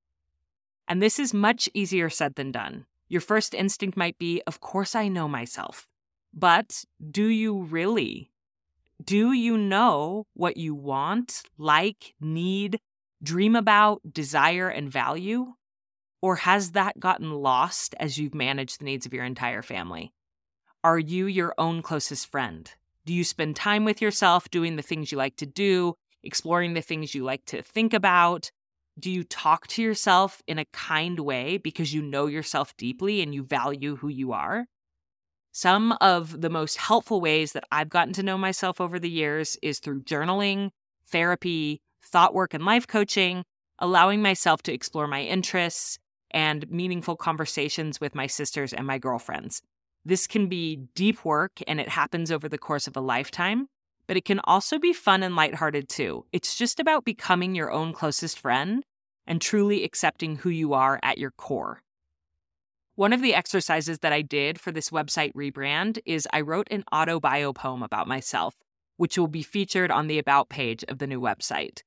And 0.89 1.03
this 1.03 1.19
is 1.19 1.35
much 1.35 1.69
easier 1.75 2.09
said 2.09 2.37
than 2.37 2.51
done. 2.51 2.87
Your 3.09 3.21
first 3.21 3.53
instinct 3.53 3.95
might 3.95 4.17
be, 4.17 4.41
Of 4.47 4.61
course, 4.61 4.95
I 4.95 5.09
know 5.09 5.29
myself. 5.29 5.87
But 6.37 6.85
do 7.11 7.27
you 7.27 7.63
really? 7.63 8.33
Do 9.03 9.33
you 9.33 9.57
know 9.57 10.27
what 10.35 10.57
you 10.57 10.75
want, 10.75 11.43
like, 11.59 12.15
need, 12.21 12.81
dream 13.23 13.55
about, 13.55 14.01
desire, 14.13 14.69
and 14.69 14.91
value? 14.91 15.55
Or 16.21 16.37
has 16.37 16.73
that 16.73 16.99
gotten 16.99 17.31
lost 17.31 17.95
as 18.01 18.19
you've 18.19 18.35
managed 18.35 18.81
the 18.81 18.85
needs 18.85 19.07
of 19.07 19.13
your 19.13 19.25
entire 19.25 19.63
family? 19.63 20.13
Are 20.83 20.99
you 20.99 21.27
your 21.27 21.55
own 21.57 21.83
closest 21.83 22.31
friend? 22.31 22.71
Do 23.07 23.15
you 23.15 23.23
spend 23.23 23.55
time 23.55 23.85
with 23.85 24.03
yourself 24.03 24.51
doing 24.51 24.77
the 24.77 24.83
things 24.83 25.13
you 25.13 25.19
like 25.19 25.37
to 25.37 25.47
do, 25.47 25.95
exploring 26.23 26.75
the 26.75 26.81
things 26.81 27.15
you 27.15 27.23
like 27.23 27.45
to 27.47 27.63
think 27.63 27.95
about? 27.95 28.51
Do 28.99 29.11
you 29.11 29.23
talk 29.23 29.67
to 29.69 29.83
yourself 29.83 30.43
in 30.47 30.59
a 30.59 30.65
kind 30.73 31.21
way 31.21 31.59
because 31.59 31.95
you 31.95 32.03
know 32.03 32.27
yourself 32.27 32.77
deeply 32.77 33.23
and 33.23 33.35
you 33.35 33.45
value 33.45 33.97
who 33.97 34.09
you 34.09 34.33
are? 34.33 34.67
Some 35.57 35.93
of 36.01 36.41
the 36.41 36.51
most 36.51 36.79
helpful 36.79 37.21
ways 37.21 37.53
that 37.53 37.63
I've 37.71 37.89
gotten 37.89 38.13
to 38.15 38.25
know 38.25 38.37
myself 38.37 38.81
over 38.81 38.99
the 38.99 39.09
years 39.09 39.57
is 39.63 39.79
through 39.79 40.03
journaling, 40.03 40.71
therapy, 41.07 41.81
thought 42.03 42.35
work, 42.35 42.55
and 42.55 42.65
life 42.65 42.89
coaching, 42.89 43.45
allowing 43.79 44.21
myself 44.21 44.65
to 44.65 44.73
explore 44.73 45.07
my 45.07 45.23
interests, 45.23 46.01
and 46.33 46.69
meaningful 46.73 47.15
conversations 47.15 48.01
with 48.01 48.17
my 48.17 48.27
sisters 48.27 48.73
and 48.73 48.85
my 48.85 48.99
girlfriends. 48.99 49.63
This 50.05 50.27
can 50.27 50.49
be 50.49 50.89
deep 50.97 51.25
work 51.25 51.63
and 51.69 51.79
it 51.81 51.89
happens 51.89 52.33
over 52.33 52.49
the 52.49 52.59
course 52.59 52.89
of 52.89 52.97
a 52.97 53.01
lifetime, 53.01 53.69
but 54.09 54.17
it 54.17 54.25
can 54.25 54.41
also 54.43 54.81
be 54.81 54.93
fun 54.93 55.23
and 55.23 55.37
lighthearted 55.37 55.89
too. 55.89 56.27
It's 56.33 56.57
just 56.57 56.81
about 56.81 57.05
becoming 57.05 57.55
your 57.55 57.71
own 57.71 57.93
closest 57.93 58.41
friend 58.41 58.83
and 59.25 59.41
truly 59.41 59.85
accepting 59.85 60.35
who 60.35 60.51
you 60.51 60.75
are 60.75 60.99
at 61.05 61.19
your 61.19 61.31
core. 61.31 61.85
One 62.97 63.13
of 63.13 63.23
the 63.23 63.35
exercises 63.35 63.99
that 64.01 64.13
I 64.13 64.23
did 64.23 64.61
for 64.61 64.71
this 64.71 64.91
website 64.91 65.33
rebrand 65.33 65.99
is 66.07 66.29
I 66.33 66.43
wrote 66.43 66.69
an 66.71 66.85
autobio 66.93 67.53
poem 67.53 67.83
about 67.83 68.07
myself, 68.07 68.55
which 68.99 69.19
will 69.19 69.27
be 69.27 69.43
featured 69.43 69.91
on 69.91 70.07
the 70.07 70.19
About 70.21 70.49
page 70.49 70.85
of 70.87 70.99
the 70.99 71.09
new 71.09 71.21
website. 71.21 71.83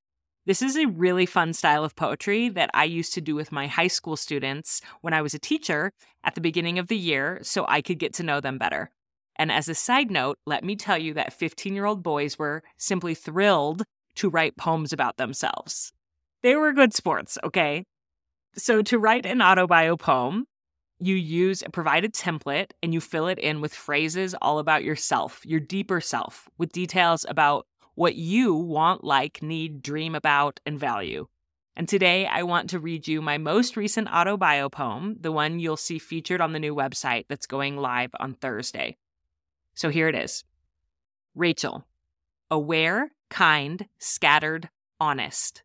This 0.45 0.61
is 0.61 0.75
a 0.75 0.87
really 0.87 1.25
fun 1.25 1.53
style 1.53 1.85
of 1.85 1.95
poetry 1.95 2.49
that 2.49 2.69
I 2.73 2.83
used 2.83 3.13
to 3.13 3.21
do 3.21 3.35
with 3.35 3.53
my 3.53 3.67
high 3.67 3.87
school 3.87 4.17
students 4.17 4.81
when 4.99 5.13
I 5.13 5.21
was 5.21 5.33
a 5.33 5.39
teacher 5.39 5.93
at 6.25 6.35
the 6.35 6.41
beginning 6.41 6.77
of 6.77 6.89
the 6.89 6.97
year 6.97 7.39
so 7.41 7.65
I 7.69 7.81
could 7.81 7.99
get 7.99 8.13
to 8.15 8.23
know 8.23 8.41
them 8.41 8.57
better. 8.57 8.91
And 9.37 9.49
as 9.49 9.69
a 9.69 9.75
side 9.75 10.11
note, 10.11 10.39
let 10.45 10.65
me 10.65 10.75
tell 10.75 10.97
you 10.97 11.13
that 11.13 11.31
15 11.31 11.73
year 11.73 11.85
old 11.85 12.03
boys 12.03 12.37
were 12.37 12.63
simply 12.75 13.15
thrilled 13.15 13.83
to 14.15 14.29
write 14.29 14.57
poems 14.57 14.91
about 14.91 15.15
themselves. 15.15 15.93
They 16.43 16.57
were 16.57 16.73
good 16.73 16.93
sports, 16.93 17.37
okay? 17.45 17.85
So, 18.57 18.81
to 18.81 18.99
write 18.99 19.25
an 19.25 19.39
autobio 19.39 19.97
poem, 19.97 20.47
you 20.99 21.15
use 21.15 21.63
provide 21.71 22.05
a 22.05 22.09
template 22.09 22.71
and 22.81 22.93
you 22.93 23.01
fill 23.01 23.27
it 23.27 23.39
in 23.39 23.61
with 23.61 23.73
phrases 23.73 24.35
all 24.41 24.59
about 24.59 24.83
yourself, 24.83 25.41
your 25.45 25.59
deeper 25.59 26.01
self, 26.01 26.47
with 26.57 26.71
details 26.71 27.25
about 27.29 27.67
what 27.95 28.15
you 28.15 28.53
want, 28.53 29.03
like, 29.03 29.41
need, 29.41 29.81
dream 29.81 30.15
about, 30.15 30.59
and 30.65 30.79
value. 30.79 31.27
And 31.75 31.87
today 31.87 32.25
I 32.25 32.43
want 32.43 32.71
to 32.71 32.79
read 32.79 33.07
you 33.07 33.21
my 33.21 33.37
most 33.37 33.77
recent 33.77 34.07
autobio 34.07 34.71
poem, 34.71 35.17
the 35.19 35.31
one 35.31 35.59
you'll 35.59 35.77
see 35.77 35.99
featured 35.99 36.41
on 36.41 36.53
the 36.53 36.59
new 36.59 36.75
website 36.75 37.25
that's 37.29 37.45
going 37.45 37.77
live 37.77 38.11
on 38.19 38.33
Thursday. 38.33 38.97
So 39.75 39.89
here 39.89 40.07
it 40.07 40.15
is 40.15 40.43
Rachel, 41.35 41.85
aware, 42.49 43.11
kind, 43.29 43.87
scattered, 43.99 44.69
honest 44.99 45.61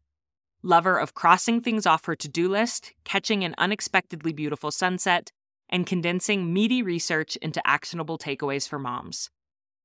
lover 0.63 0.97
of 0.97 1.15
crossing 1.15 1.61
things 1.61 1.87
off 1.87 2.05
her 2.07 2.17
to 2.17 2.29
do 2.29 2.49
list, 2.49 2.93
catching 3.05 3.45
an 3.45 3.55
unexpectedly 3.59 4.33
beautiful 4.33 4.71
sunset, 4.71 5.31
and 5.69 5.87
condensing 5.87 6.53
meaty 6.53 6.83
research 6.83 7.37
into 7.37 7.67
actionable 7.67 8.19
takeaways 8.19 8.69
for 8.69 8.79
moms. 8.79 9.31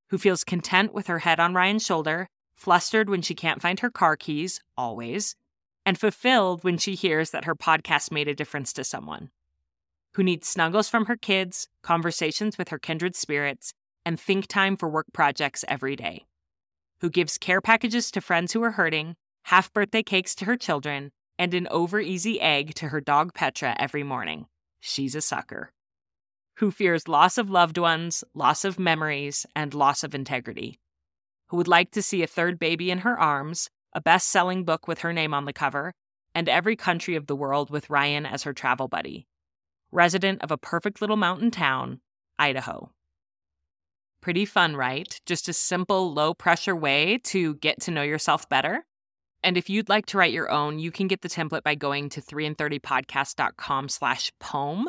Who 0.09 0.17
feels 0.17 0.43
content 0.43 0.93
with 0.93 1.07
her 1.07 1.19
head 1.19 1.39
on 1.39 1.53
Ryan's 1.53 1.85
shoulder, 1.85 2.29
flustered 2.55 3.09
when 3.09 3.21
she 3.21 3.35
can't 3.35 3.61
find 3.61 3.79
her 3.79 3.89
car 3.89 4.15
keys, 4.15 4.61
always, 4.77 5.35
and 5.85 5.99
fulfilled 5.99 6.63
when 6.63 6.77
she 6.77 6.95
hears 6.95 7.31
that 7.31 7.45
her 7.45 7.55
podcast 7.55 8.11
made 8.11 8.27
a 8.27 8.35
difference 8.35 8.73
to 8.73 8.83
someone. 8.83 9.29
Who 10.13 10.23
needs 10.23 10.47
snuggles 10.47 10.89
from 10.89 11.05
her 11.05 11.15
kids, 11.15 11.67
conversations 11.81 12.57
with 12.57 12.69
her 12.69 12.79
kindred 12.79 13.15
spirits, 13.15 13.73
and 14.05 14.19
think 14.19 14.47
time 14.47 14.75
for 14.77 14.89
work 14.89 15.07
projects 15.13 15.63
every 15.67 15.95
day. 15.95 16.25
Who 17.01 17.09
gives 17.09 17.37
care 17.37 17.61
packages 17.61 18.09
to 18.11 18.21
friends 18.21 18.53
who 18.53 18.63
are 18.63 18.71
hurting 18.71 19.15
half 19.47 19.71
birthday 19.71 20.03
cakes 20.03 20.35
to 20.35 20.43
her 20.43 20.57
children, 20.57 21.09
and 21.39 21.53
an 21.53 21.69
over 21.71 22.01
easy 22.01 22.41
egg 22.41 22.73
to 22.73 22.89
her 22.89 22.99
dog 22.99 23.33
Petra 23.33 23.73
every 23.79 24.03
morning. 24.03 24.45
She's 24.81 25.15
a 25.15 25.21
sucker. 25.21 25.71
Who 26.57 26.69
fears 26.69 27.07
loss 27.07 27.37
of 27.37 27.49
loved 27.49 27.77
ones, 27.77 28.25
loss 28.33 28.65
of 28.65 28.77
memories, 28.77 29.45
and 29.55 29.73
loss 29.73 30.03
of 30.03 30.13
integrity. 30.13 30.79
Who 31.47 31.55
would 31.55 31.69
like 31.69 31.91
to 31.91 32.01
see 32.01 32.21
a 32.21 32.27
third 32.27 32.59
baby 32.59 32.91
in 32.91 32.99
her 32.99 33.17
arms, 33.17 33.69
a 33.93 34.01
best 34.01 34.27
selling 34.27 34.65
book 34.65 34.85
with 34.85 34.99
her 34.99 35.13
name 35.13 35.33
on 35.33 35.45
the 35.45 35.53
cover, 35.53 35.93
and 36.35 36.49
every 36.49 36.75
country 36.75 37.15
of 37.15 37.27
the 37.27 37.35
world 37.35 37.69
with 37.69 37.89
Ryan 37.89 38.25
as 38.25 38.43
her 38.43 38.51
travel 38.51 38.89
buddy. 38.89 39.27
Resident 39.93 40.43
of 40.43 40.51
a 40.51 40.57
perfect 40.57 40.99
little 40.99 41.15
mountain 41.15 41.51
town, 41.51 42.01
Idaho. 42.37 42.91
Pretty 44.19 44.43
fun, 44.43 44.75
right? 44.75 45.21
Just 45.25 45.47
a 45.47 45.53
simple, 45.53 46.13
low 46.13 46.33
pressure 46.33 46.75
way 46.75 47.17
to 47.25 47.55
get 47.55 47.79
to 47.83 47.91
know 47.91 48.01
yourself 48.01 48.49
better. 48.49 48.86
And 49.43 49.57
if 49.57 49.69
you'd 49.69 49.89
like 49.89 50.05
to 50.07 50.17
write 50.17 50.33
your 50.33 50.49
own, 50.49 50.79
you 50.79 50.91
can 50.91 51.07
get 51.07 51.21
the 51.21 51.29
template 51.29 51.63
by 51.63 51.75
going 51.75 52.09
to 52.09 52.21
3in30podcast.com 52.21 53.89
slash 53.89 54.31
poem. 54.39 54.87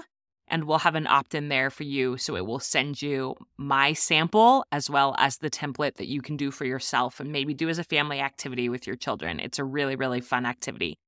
And 0.50 0.64
we'll 0.64 0.78
have 0.78 0.94
an 0.94 1.06
opt-in 1.06 1.48
there 1.48 1.68
for 1.68 1.82
you. 1.82 2.16
So 2.16 2.34
it 2.34 2.46
will 2.46 2.58
send 2.58 3.02
you 3.02 3.34
my 3.58 3.92
sample 3.92 4.64
as 4.72 4.88
well 4.88 5.14
as 5.18 5.36
the 5.36 5.50
template 5.50 5.96
that 5.96 6.08
you 6.08 6.22
can 6.22 6.36
do 6.38 6.50
for 6.50 6.64
yourself 6.64 7.20
and 7.20 7.30
maybe 7.30 7.52
do 7.52 7.68
as 7.68 7.78
a 7.78 7.84
family 7.84 8.20
activity 8.20 8.70
with 8.70 8.86
your 8.86 8.96
children. 8.96 9.40
It's 9.40 9.58
a 9.58 9.64
really, 9.64 9.94
really 9.94 10.22
fun 10.22 10.46
activity. 10.46 10.98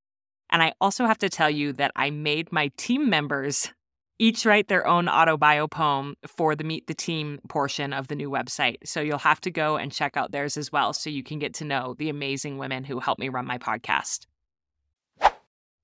And 0.50 0.62
I 0.62 0.74
also 0.80 1.06
have 1.06 1.18
to 1.18 1.30
tell 1.30 1.48
you 1.48 1.72
that 1.74 1.92
I 1.96 2.10
made 2.10 2.52
my 2.52 2.70
team 2.76 3.08
members 3.08 3.72
each 4.20 4.44
write 4.44 4.68
their 4.68 4.86
own 4.86 5.06
autobio 5.06 5.68
poem 5.68 6.14
for 6.26 6.54
the 6.54 6.62
Meet 6.62 6.86
the 6.86 6.94
Team 6.94 7.40
portion 7.48 7.94
of 7.94 8.08
the 8.08 8.14
new 8.14 8.28
website. 8.28 8.76
So 8.84 9.00
you'll 9.00 9.16
have 9.16 9.40
to 9.40 9.50
go 9.50 9.78
and 9.78 9.90
check 9.90 10.14
out 10.14 10.30
theirs 10.30 10.58
as 10.58 10.70
well 10.70 10.92
so 10.92 11.08
you 11.08 11.22
can 11.22 11.38
get 11.38 11.54
to 11.54 11.64
know 11.64 11.94
the 11.98 12.10
amazing 12.10 12.58
women 12.58 12.84
who 12.84 13.00
help 13.00 13.18
me 13.18 13.30
run 13.30 13.46
my 13.46 13.56
podcast. 13.56 14.26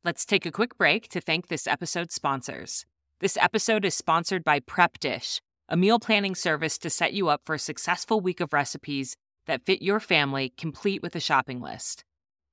Let's 0.04 0.26
take 0.26 0.44
a 0.44 0.52
quick 0.52 0.76
break 0.76 1.08
to 1.08 1.20
thank 1.22 1.48
this 1.48 1.66
episode's 1.66 2.14
sponsors. 2.14 2.84
This 3.20 3.38
episode 3.38 3.86
is 3.86 3.94
sponsored 3.94 4.44
by 4.44 4.60
Prep 4.60 4.98
Dish, 4.98 5.40
a 5.70 5.76
meal 5.76 5.98
planning 5.98 6.34
service 6.34 6.76
to 6.78 6.90
set 6.90 7.14
you 7.14 7.28
up 7.28 7.40
for 7.42 7.54
a 7.54 7.58
successful 7.58 8.20
week 8.20 8.40
of 8.40 8.52
recipes 8.52 9.16
that 9.46 9.64
fit 9.64 9.80
your 9.80 9.98
family, 9.98 10.52
complete 10.58 11.00
with 11.00 11.16
a 11.16 11.20
shopping 11.20 11.62
list. 11.62 12.04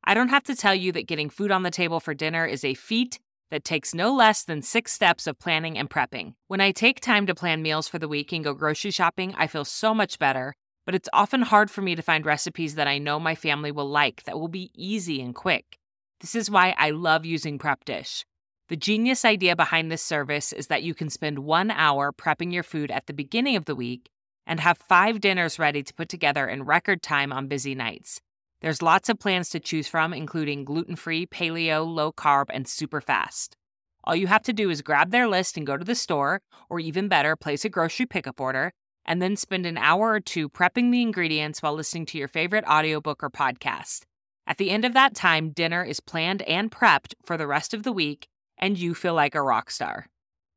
I 0.06 0.14
don't 0.14 0.30
have 0.30 0.44
to 0.44 0.56
tell 0.56 0.74
you 0.74 0.94
that 0.94 1.08
getting 1.08 1.30
food 1.30 1.52
on 1.52 1.64
the 1.64 1.72
table 1.72 2.00
for 2.00 2.14
dinner 2.14 2.46
is 2.46 2.64
a 2.64 2.74
feat 2.74 3.20
that 3.52 3.64
takes 3.64 3.94
no 3.94 4.14
less 4.14 4.44
than 4.44 4.62
six 4.62 4.92
steps 4.92 5.28
of 5.28 5.40
planning 5.40 5.78
and 5.78 5.90
prepping. 5.90 6.34
When 6.48 6.62
I 6.62 6.72
take 6.72 7.00
time 7.00 7.26
to 7.28 7.36
plan 7.36 7.62
meals 7.62 7.88
for 7.88 8.00
the 8.00 8.08
week 8.08 8.32
and 8.32 8.44
go 8.44 8.54
grocery 8.54 8.92
shopping, 8.92 9.34
I 9.38 9.48
feel 9.48 9.66
so 9.66 9.94
much 9.94 10.20
better, 10.20 10.54
but 10.86 10.96
it's 10.96 11.10
often 11.14 11.44
hard 11.44 11.70
for 11.70 11.82
me 11.82 11.96
to 11.96 12.02
find 12.02 12.26
recipes 12.26 12.76
that 12.76 12.88
I 12.88 12.98
know 12.98 13.20
my 13.20 13.36
family 13.36 13.72
will 13.72 13.90
like 13.90 14.24
that 14.24 14.40
will 14.40 14.48
be 14.48 14.72
easy 14.74 15.22
and 15.22 15.36
quick. 15.36 15.78
This 16.20 16.36
is 16.36 16.50
why 16.50 16.74
I 16.78 16.92
love 16.92 17.26
using 17.26 17.60
Prep 17.60 17.86
Dish. 17.86 18.26
The 18.70 18.78
genius 18.78 19.26
idea 19.26 19.56
behind 19.56 19.92
this 19.92 20.02
service 20.02 20.54
is 20.54 20.68
that 20.68 20.84
you 20.84 20.94
can 20.94 21.10
spend 21.10 21.40
one 21.40 21.70
hour 21.70 22.12
prepping 22.12 22.54
your 22.54 22.64
food 22.64 22.92
at 22.92 23.08
the 23.08 23.14
beginning 23.14 23.56
of 23.56 23.66
the 23.66 23.76
week 23.76 24.10
and 24.48 24.60
have 24.60 24.78
five 24.78 25.20
dinners 25.20 25.60
ready 25.60 25.84
to 25.84 25.94
put 25.94 26.10
together 26.10 26.48
in 26.48 26.64
record 26.64 27.02
time 27.02 27.32
on 27.32 27.48
busy 27.48 27.76
nights. 27.76 28.22
There's 28.64 28.82
lots 28.82 29.10
of 29.10 29.20
plans 29.20 29.50
to 29.50 29.60
choose 29.60 29.90
from, 29.90 30.14
including 30.14 30.64
gluten 30.64 30.96
free, 30.96 31.26
paleo, 31.26 31.86
low 31.86 32.14
carb, 32.14 32.46
and 32.50 32.66
super 32.66 33.02
fast. 33.02 33.58
All 34.06 34.16
you 34.16 34.28
have 34.28 34.44
to 34.44 34.54
do 34.54 34.70
is 34.70 34.82
grab 34.82 35.12
their 35.12 35.28
list 35.28 35.58
and 35.58 35.68
go 35.68 35.76
to 35.76 35.84
the 35.84 35.96
store, 35.96 36.40
or 36.70 36.80
even 36.80 37.10
better, 37.10 37.36
place 37.36 37.66
a 37.66 37.70
grocery 37.70 38.06
pickup 38.06 38.40
order, 38.40 38.72
and 39.06 39.22
then 39.22 39.36
spend 39.36 39.66
an 39.66 39.78
hour 39.78 40.12
or 40.12 40.22
two 40.22 40.48
prepping 40.48 40.94
the 40.94 41.02
ingredients 41.02 41.62
while 41.62 41.74
listening 41.74 42.06
to 42.06 42.18
your 42.18 42.30
favorite 42.30 42.64
audiobook 42.66 43.22
or 43.22 43.30
podcast. 43.30 44.04
At 44.48 44.60
the 44.60 44.70
end 44.70 44.86
of 44.86 44.94
that 44.94 45.14
time, 45.14 45.50
dinner 45.50 45.84
is 45.84 46.00
planned 46.00 46.42
and 46.44 46.72
prepped 46.72 47.16
for 47.26 47.36
the 47.36 47.48
rest 47.48 47.74
of 47.74 47.84
the 47.84 47.92
week, 47.92 48.30
and 48.58 48.78
you 48.78 48.96
feel 48.96 49.14
like 49.14 49.36
a 49.36 49.42
rock 49.42 49.72
star. 49.72 50.08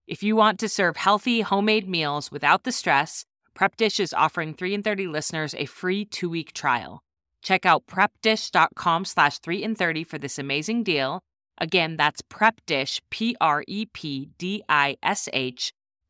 If 0.07 0.23
you 0.23 0.37
want 0.37 0.61
to 0.61 0.69
serve 0.69 0.97
healthy, 0.97 1.41
homemade 1.41 1.89
meals 1.89 2.31
without 2.31 2.63
the 2.63 2.71
stress, 2.71 3.25
Prep 3.53 3.77
Dish 3.77 3.99
is 3.99 4.15
offering 4.15 4.55
3 4.55 4.75
in 4.75 4.83
30 4.85 5.09
listeners 5.09 5.57
a 5.57 5.67
free 5.67 6.05
2-week 6.05 6.53
trial. 6.53 7.03
Check 7.47 7.65
out 7.65 7.87
prepdish.com 7.87 9.05
slash 9.05 9.39
3 9.39 9.63
in 9.63 9.77
30 9.77 10.03
for 10.03 10.19
this 10.19 10.37
amazing 10.37 10.83
deal. 10.83 11.21
Again, 11.59 11.97
that's 11.97 12.21
prepdish, 12.21 13.01
P-R-E-P-D-I-S-H 13.11 13.33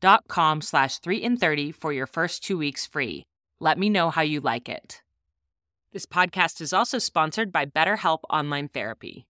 dot 0.01 0.23
com 0.27 0.61
slash 0.61 0.97
3 0.97 1.17
in 1.17 1.37
30 1.37 1.71
for 1.71 1.93
your 1.93 2.07
first 2.07 2.43
two 2.43 2.57
weeks 2.57 2.87
free. 2.87 3.23
Let 3.59 3.77
me 3.77 3.87
know 3.87 4.09
how 4.09 4.23
you 4.23 4.39
like 4.39 4.67
it. 4.67 5.03
This 5.93 6.07
podcast 6.07 6.59
is 6.59 6.73
also 6.73 6.97
sponsored 6.97 7.51
by 7.51 7.67
BetterHelp 7.67 8.21
Online 8.31 8.67
Therapy. 8.67 9.27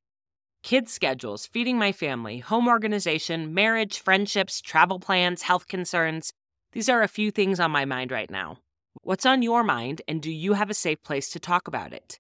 Kids' 0.64 0.94
schedules, 0.94 1.46
feeding 1.46 1.78
my 1.78 1.92
family, 1.92 2.40
home 2.40 2.70
organization, 2.70 3.54
marriage, 3.54 4.00
friendships, 4.00 4.62
travel 4.62 5.02
plans, 5.02 5.42
health 5.42 5.68
concerns– 5.68 6.32
these 6.74 6.90
are 6.90 7.02
a 7.02 7.08
few 7.08 7.32
things 7.32 7.60
on 7.60 7.72
my 7.72 7.86
mind 7.86 8.12
right 8.12 8.30
now. 8.30 8.60
What's 9.02 9.26
on 9.26 9.42
your 9.42 9.64
mind, 9.64 10.02
and 10.08 10.22
do 10.22 10.32
you 10.32 10.54
have 10.54 10.70
a 10.70 10.74
safe 10.74 11.02
place 11.02 11.30
to 11.30 11.40
talk 11.40 11.68
about 11.68 11.94
it? 11.94 12.20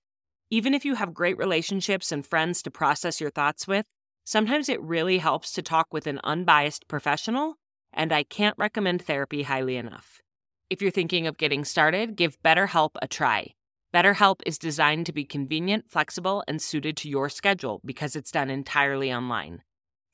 Even 0.49 0.73
if 0.73 0.85
you 0.85 0.95
have 0.95 1.13
great 1.13 1.37
relationships 1.37 2.11
and 2.11 2.25
friends 2.25 2.61
to 2.61 2.71
process 2.71 3.19
your 3.19 3.29
thoughts 3.29 3.67
with, 3.67 3.85
sometimes 4.23 4.69
it 4.69 4.81
really 4.81 5.17
helps 5.17 5.51
to 5.53 5.61
talk 5.61 5.93
with 5.93 6.07
an 6.07 6.21
unbiased 6.23 6.87
professional, 6.87 7.55
and 7.91 8.13
I 8.13 8.23
can't 8.23 8.55
recommend 8.57 9.01
therapy 9.01 9.43
highly 9.43 9.75
enough. 9.75 10.21
If 10.69 10.81
you're 10.81 10.91
thinking 10.91 11.27
of 11.27 11.37
getting 11.37 11.65
started, 11.65 12.15
give 12.15 12.41
BetterHelp 12.41 12.91
a 13.01 13.07
try. 13.07 13.53
BetterHelp 13.93 14.41
is 14.45 14.57
designed 14.57 15.05
to 15.07 15.13
be 15.13 15.25
convenient, 15.25 15.89
flexible, 15.89 16.43
and 16.47 16.61
suited 16.61 16.95
to 16.97 17.09
your 17.09 17.29
schedule 17.29 17.81
because 17.83 18.15
it's 18.15 18.31
done 18.31 18.49
entirely 18.49 19.11
online. 19.11 19.61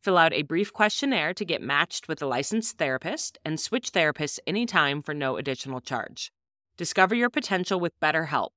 Fill 0.02 0.18
out 0.18 0.34
a 0.34 0.44
brief 0.44 0.74
questionnaire 0.74 1.34
to 1.34 1.46
get 1.46 1.62
matched 1.62 2.08
with 2.08 2.22
a 2.22 2.28
licensed 2.28 2.78
therapist 2.78 3.38
and 3.44 3.60
switch 3.60 3.92
therapists 3.92 4.40
anytime 4.46 5.02
for 5.02 5.14
no 5.14 5.38
additional 5.38 5.82
charge. 5.82 6.32
Discover 6.78 7.16
your 7.16 7.30
potential 7.30 7.80
with 7.80 8.00
BetterHelp. 8.00 8.50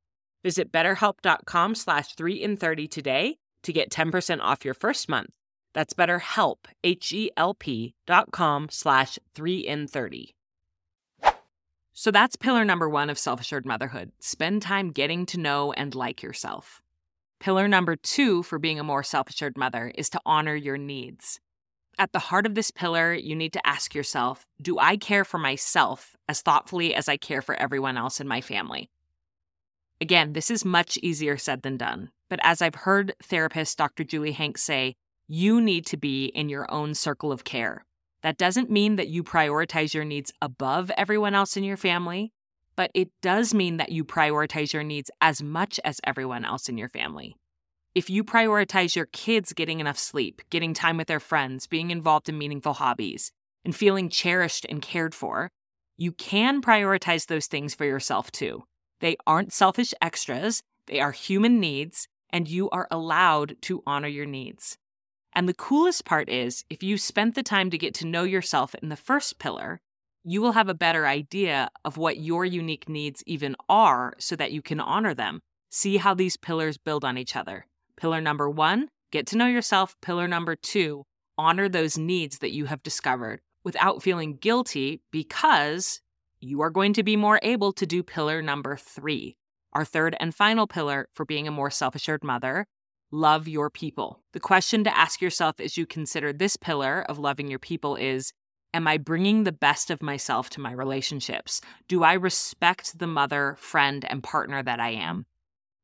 Visit 0.43 0.73
betterhelp.com 0.73 1.75
slash 1.75 2.15
3 2.15 2.35
in 2.35 2.57
30 2.57 2.89
today 2.89 3.39
to 3.63 3.73
get 3.73 3.91
10% 3.91 4.41
off 4.41 4.65
your 4.65 4.75
first 4.75 5.09
month. 5.09 5.31
That's 5.75 5.93
betterhelp, 5.93 6.59
H-E-L-P 6.85 7.95
dot 8.07 8.31
com 8.33 8.69
slash 8.71 9.19
3 9.35 9.59
in 9.59 9.87
30. 9.87 10.35
So 11.93 12.11
that's 12.11 12.37
pillar 12.37 12.65
number 12.65 12.89
one 12.89 13.11
of 13.11 13.19
self-assured 13.19 13.67
motherhood. 13.67 14.13
Spend 14.21 14.63
time 14.63 14.91
getting 14.91 15.27
to 15.27 15.41
know 15.41 15.73
and 15.73 15.95
like 15.95 16.23
yourself. 16.23 16.83
Pillar 17.41 17.69
number 17.69 17.97
two 17.97 18.43
for 18.43 18.59
being 18.59 18.79
a 18.79 18.85
more 18.85 19.03
self 19.03 19.29
assured 19.29 19.57
mother 19.57 19.93
is 19.95 20.09
to 20.11 20.21
honor 20.25 20.55
your 20.55 20.79
needs. 20.79 21.41
At 21.99 22.13
the 22.13 22.19
heart 22.19 22.45
of 22.45 22.55
this 22.55 22.71
pillar, 22.71 23.15
you 23.15 23.35
need 23.35 23.55
to 23.55 23.67
ask 23.67 23.95
yourself 23.95 24.47
Do 24.61 24.79
I 24.79 24.97
care 24.97 25.25
for 25.25 25.39
myself 25.39 26.15
as 26.29 26.43
thoughtfully 26.43 26.95
as 26.95 27.09
I 27.09 27.17
care 27.17 27.41
for 27.41 27.55
everyone 27.55 27.97
else 27.97 28.21
in 28.21 28.29
my 28.29 28.43
family? 28.43 28.91
Again, 29.99 30.35
this 30.35 30.51
is 30.51 30.63
much 30.63 30.99
easier 30.99 31.39
said 31.39 31.63
than 31.63 31.79
done, 31.79 32.11
but 32.29 32.39
as 32.43 32.61
I've 32.61 32.75
heard 32.75 33.15
therapist 33.23 33.79
Dr. 33.79 34.05
Julie 34.05 34.33
Hanks 34.33 34.63
say, 34.63 34.95
you 35.27 35.61
need 35.61 35.87
to 35.87 35.97
be 35.97 36.27
in 36.27 36.51
your 36.51 36.71
own 36.71 36.95
circle 36.95 37.33
of 37.33 37.45
care. 37.45 37.87
That 38.23 38.37
doesn't 38.37 38.71
mean 38.71 38.97
that 38.97 39.09
you 39.09 39.25
prioritize 39.25 39.95
your 39.95 40.05
needs 40.05 40.33
above 40.43 40.91
everyone 40.99 41.35
else 41.35 41.57
in 41.57 41.65
your 41.65 41.79
family, 41.79 42.33
but 42.77 42.91
it 42.93 43.09
does 43.23 43.55
mean 43.55 43.79
that 43.79 43.91
you 43.91 44.05
prioritize 44.05 44.75
your 44.75 44.85
needs 44.85 45.11
as 45.23 45.43
much 45.43 45.81
as 45.83 45.99
everyone 46.05 46.45
else 46.45 46.69
in 46.69 46.77
your 46.77 46.91
family. 46.91 47.37
If 47.97 48.11
you 48.11 48.25
prioritize 48.25 48.95
your 48.95 49.07
kids 49.07 49.55
getting 49.55 49.81
enough 49.81 49.99
sleep, 49.99 50.43
getting 50.51 50.75
time 50.75 50.99
with 50.99 51.07
their 51.07 51.19
friends, 51.19 51.67
being 51.67 51.91
involved 51.91 52.29
in 52.29 52.37
meaningful 52.37 52.75
hobbies, 52.75 53.33
and 53.65 53.75
feeling 53.75 54.11
cherished 54.11 54.67
and 54.69 54.83
cared 54.83 55.15
for, 55.15 55.51
you 55.97 56.13
can 56.13 56.61
prioritize 56.61 57.27
those 57.27 57.47
things 57.47 57.75
for 57.75 57.87
yourself 57.87 58.31
too. 58.31 58.65
They 59.01 59.17
aren't 59.27 59.55
selfish 59.55 59.95
extras, 60.03 60.61
they 60.89 61.01
are 61.01 61.11
human 61.11 61.59
needs, 61.59 62.07
and 62.29 62.47
you 62.47 62.69
are 62.69 62.87
allowed 62.91 63.57
to 63.63 63.83
honor 63.87 64.09
your 64.09 64.27
needs. 64.27 64.77
And 65.35 65.49
the 65.49 65.55
coolest 65.55 66.05
part 66.05 66.29
is 66.29 66.67
if 66.69 66.83
you 66.83 66.99
spent 66.99 67.35
the 67.35 67.43
time 67.43 67.71
to 67.71 67.79
get 67.79 67.95
to 67.95 68.07
know 68.07 68.25
yourself 68.25 68.75
in 68.75 68.91
the 68.91 68.97
first 68.97 69.39
pillar, 69.39 69.81
you 70.23 70.43
will 70.43 70.53
have 70.53 70.69
a 70.69 70.75
better 70.75 71.07
idea 71.07 71.71
of 71.83 71.97
what 71.97 72.19
your 72.19 72.45
unique 72.45 72.91
needs 72.91 73.23
even 73.27 73.57
are 73.71 74.13
so 74.19 74.37
that 74.37 74.53
you 74.53 74.61
can 74.61 74.81
honor 74.81 75.15
them. 75.15 75.41
See 75.71 75.97
how 75.97 76.13
these 76.13 76.37
pillars 76.37 76.77
build 76.77 77.03
on 77.03 77.17
each 77.17 77.35
other. 77.35 77.65
Pillar 77.97 78.21
number 78.21 78.49
one, 78.51 78.89
get 79.11 79.27
to 79.29 79.37
know 79.37 79.47
yourself. 79.47 79.97
Pillar 80.03 80.29
number 80.29 80.57
two, 80.57 81.05
honor 81.39 81.69
those 81.69 81.97
needs 81.97 82.39
that 82.39 82.53
you 82.53 82.67
have 82.67 82.83
discovered 82.83 83.41
without 83.65 84.03
feeling 84.03 84.37
guilty 84.37 85.03
because 85.11 86.01
you 86.41 86.61
are 86.61 86.71
going 86.71 86.93
to 86.93 87.03
be 87.03 87.17
more 87.17 87.41
able 87.43 87.73
to 87.73 87.87
do 87.87 88.03
pillar 88.03 88.43
number 88.43 88.77
three, 88.77 89.37
our 89.73 89.85
third 89.85 90.17
and 90.21 90.35
final 90.35 90.67
pillar 90.67 91.09
for 91.15 91.25
being 91.25 91.49
a 91.49 91.51
more 91.51 91.71
self 91.71 91.95
assured 91.95 92.23
mother. 92.23 92.67
Love 93.11 93.49
your 93.49 93.71
people. 93.71 94.21
The 94.33 94.41
question 94.41 94.85
to 94.85 94.97
ask 94.97 95.21
yourself 95.21 95.61
as 95.61 95.77
you 95.77 95.87
consider 95.87 96.33
this 96.33 96.57
pillar 96.57 97.05
of 97.09 97.19
loving 97.19 97.49
your 97.49 97.59
people 97.59 97.97
is 97.97 98.33
Am 98.75 98.87
I 98.87 98.99
bringing 98.99 99.45
the 99.45 99.53
best 99.53 99.91
of 99.91 100.03
myself 100.03 100.51
to 100.51 100.61
my 100.61 100.71
relationships? 100.71 101.63
Do 101.89 102.03
I 102.03 102.13
respect 102.13 102.99
the 102.99 103.07
mother, 103.07 103.57
friend, 103.59 104.05
and 104.07 104.23
partner 104.23 104.63
that 104.63 104.81
I 104.81 104.91
am? 104.91 105.25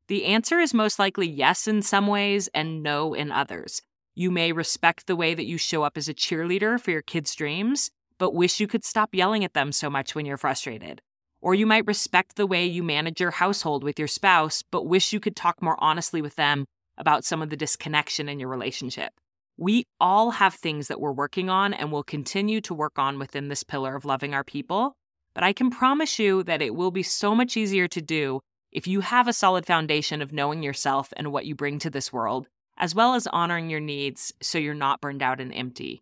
The 0.07 0.25
answer 0.25 0.59
is 0.59 0.73
most 0.73 0.99
likely 0.99 1.27
yes 1.27 1.67
in 1.67 1.81
some 1.81 2.07
ways 2.07 2.49
and 2.53 2.83
no 2.83 3.13
in 3.13 3.31
others. 3.31 3.81
You 4.15 4.31
may 4.31 4.51
respect 4.51 5.07
the 5.07 5.15
way 5.15 5.33
that 5.33 5.45
you 5.45 5.57
show 5.57 5.83
up 5.83 5.97
as 5.97 6.09
a 6.09 6.13
cheerleader 6.13 6.79
for 6.79 6.91
your 6.91 7.01
kids' 7.01 7.33
dreams, 7.33 7.89
but 8.17 8.33
wish 8.33 8.59
you 8.59 8.67
could 8.67 8.83
stop 8.83 9.15
yelling 9.15 9.43
at 9.43 9.53
them 9.53 9.71
so 9.71 9.89
much 9.89 10.13
when 10.13 10.25
you're 10.25 10.37
frustrated. 10.37 11.01
Or 11.41 11.55
you 11.55 11.65
might 11.65 11.87
respect 11.87 12.35
the 12.35 12.45
way 12.45 12.65
you 12.65 12.83
manage 12.83 13.19
your 13.19 13.31
household 13.31 13.83
with 13.83 13.97
your 13.97 14.07
spouse, 14.07 14.61
but 14.61 14.85
wish 14.85 15.13
you 15.13 15.19
could 15.19 15.35
talk 15.35 15.61
more 15.61 15.81
honestly 15.81 16.21
with 16.21 16.35
them 16.35 16.65
about 16.97 17.25
some 17.25 17.41
of 17.41 17.49
the 17.49 17.57
disconnection 17.57 18.29
in 18.29 18.39
your 18.39 18.49
relationship. 18.49 19.13
We 19.57 19.85
all 19.99 20.31
have 20.31 20.53
things 20.53 20.87
that 20.87 20.99
we're 20.99 21.11
working 21.11 21.49
on 21.49 21.73
and 21.73 21.91
will 21.91 22.03
continue 22.03 22.61
to 22.61 22.73
work 22.73 22.97
on 22.97 23.19
within 23.19 23.47
this 23.47 23.63
pillar 23.63 23.95
of 23.95 24.05
loving 24.05 24.33
our 24.33 24.43
people. 24.43 24.95
But 25.33 25.43
I 25.43 25.53
can 25.53 25.69
promise 25.69 26.19
you 26.19 26.43
that 26.43 26.61
it 26.61 26.75
will 26.75 26.91
be 26.91 27.03
so 27.03 27.33
much 27.33 27.57
easier 27.57 27.87
to 27.87 28.01
do 28.01 28.41
if 28.73 28.87
you 28.87 29.01
have 29.01 29.27
a 29.27 29.33
solid 29.33 29.65
foundation 29.65 30.21
of 30.21 30.33
knowing 30.33 30.63
yourself 30.63 31.13
and 31.15 31.31
what 31.31 31.45
you 31.45 31.53
bring 31.53 31.79
to 31.79 31.89
this 31.89 32.11
world, 32.11 32.47
as 32.77 32.95
well 32.95 33.13
as 33.13 33.27
honoring 33.27 33.69
your 33.69 33.79
needs 33.79 34.33
so 34.41 34.57
you're 34.57 34.73
not 34.73 34.99
burned 34.99 35.21
out 35.21 35.39
and 35.39 35.53
empty 35.53 36.01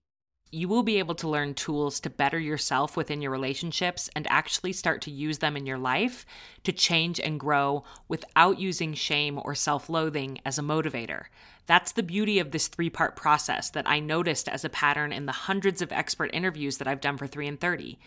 you 0.52 0.68
will 0.68 0.84
be 0.84 1.00
able 1.00 1.16
to 1.16 1.30
learn 1.30 1.54
tools 1.54 2.02
to 2.02 2.10
better 2.10 2.38
yourself 2.38 2.98
within 2.98 3.22
your 3.22 3.32
relationships 3.32 4.10
and 4.16 4.28
actually 4.30 4.74
start 4.74 5.02
to 5.02 5.12
use 5.12 5.38
them 5.38 5.56
in 5.56 5.66
your 5.66 5.78
life 5.78 6.26
to 6.64 6.74
change 6.74 7.20
and 7.22 7.40
grow 7.40 7.86
without 8.10 8.60
using 8.60 8.94
shame 8.94 9.40
or 9.44 9.56
self 9.56 9.90
loathing 9.90 10.40
as 10.46 10.60
a 10.60 10.62
motivator. 10.62 11.24
That's 11.68 11.94
the 11.94 12.04
beauty 12.04 12.40
of 12.40 12.52
this 12.52 12.68
three 12.68 12.90
part 12.90 13.16
process 13.16 13.70
that 13.70 13.90
I 13.90 14.02
noticed 14.02 14.50
as 14.50 14.66
a 14.66 14.70
pattern 14.70 15.14
in 15.14 15.26
the 15.26 15.32
hundreds 15.32 15.82
of 15.82 15.92
expert 15.94 16.30
interviews 16.34 16.78
that 16.78 16.88
I've 16.88 17.00
done 17.00 17.18
for 17.18 17.28
3 17.28 17.48
in 17.48 17.58
30, 17.58 17.98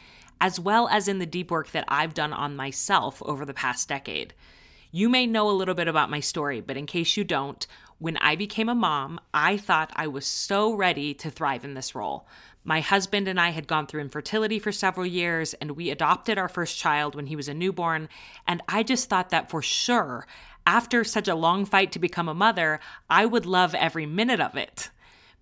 as 0.41 0.59
well 0.61 0.89
as 0.89 1.09
in 1.09 1.19
the 1.19 1.27
deep 1.27 1.51
work 1.51 1.71
that 1.73 1.85
I've 1.89 2.15
done 2.15 2.33
on 2.33 2.57
myself 2.57 3.23
over 3.25 3.45
the 3.45 3.55
past 3.55 3.89
decade. 3.89 4.35
You 4.91 5.09
may 5.09 5.27
know 5.27 5.51
a 5.51 5.53
little 5.53 5.75
bit 5.75 5.89
about 5.89 6.11
my 6.11 6.21
story, 6.21 6.61
but 6.61 6.77
in 6.77 6.87
case 6.87 7.17
you 7.17 7.25
don't, 7.25 7.67
when 7.99 8.17
I 8.19 8.37
became 8.37 8.69
a 8.69 8.75
mom, 8.75 9.21
I 9.33 9.57
thought 9.57 9.93
I 9.97 10.07
was 10.07 10.27
so 10.27 10.73
ready 10.73 11.15
to 11.15 11.31
thrive 11.31 11.65
in 11.65 11.75
this 11.75 11.95
role. 11.95 12.27
My 12.63 12.81
husband 12.81 13.29
and 13.29 13.41
I 13.41 13.51
had 13.51 13.67
gone 13.67 13.87
through 13.87 14.01
infertility 14.01 14.59
for 14.59 14.73
several 14.73 15.05
years, 15.05 15.53
and 15.55 15.73
we 15.73 15.91
adopted 15.91 16.39
our 16.39 16.49
first 16.49 16.79
child 16.79 17.15
when 17.15 17.27
he 17.27 17.37
was 17.37 17.49
a 17.49 17.55
newborn. 17.55 18.09
And 18.47 18.63
I 18.69 18.83
just 18.83 19.09
thought 19.09 19.31
that 19.31 19.51
for 19.51 19.63
sure, 19.63 20.27
after 20.67 21.05
such 21.05 21.29
a 21.29 21.35
long 21.35 21.67
fight 21.67 21.93
to 21.93 21.99
become 21.99 22.29
a 22.29 22.35
mother, 22.35 22.81
I 23.11 23.27
would 23.27 23.47
love 23.47 23.75
every 23.75 24.07
minute 24.07 24.41
of 24.41 24.57
it. 24.57 24.91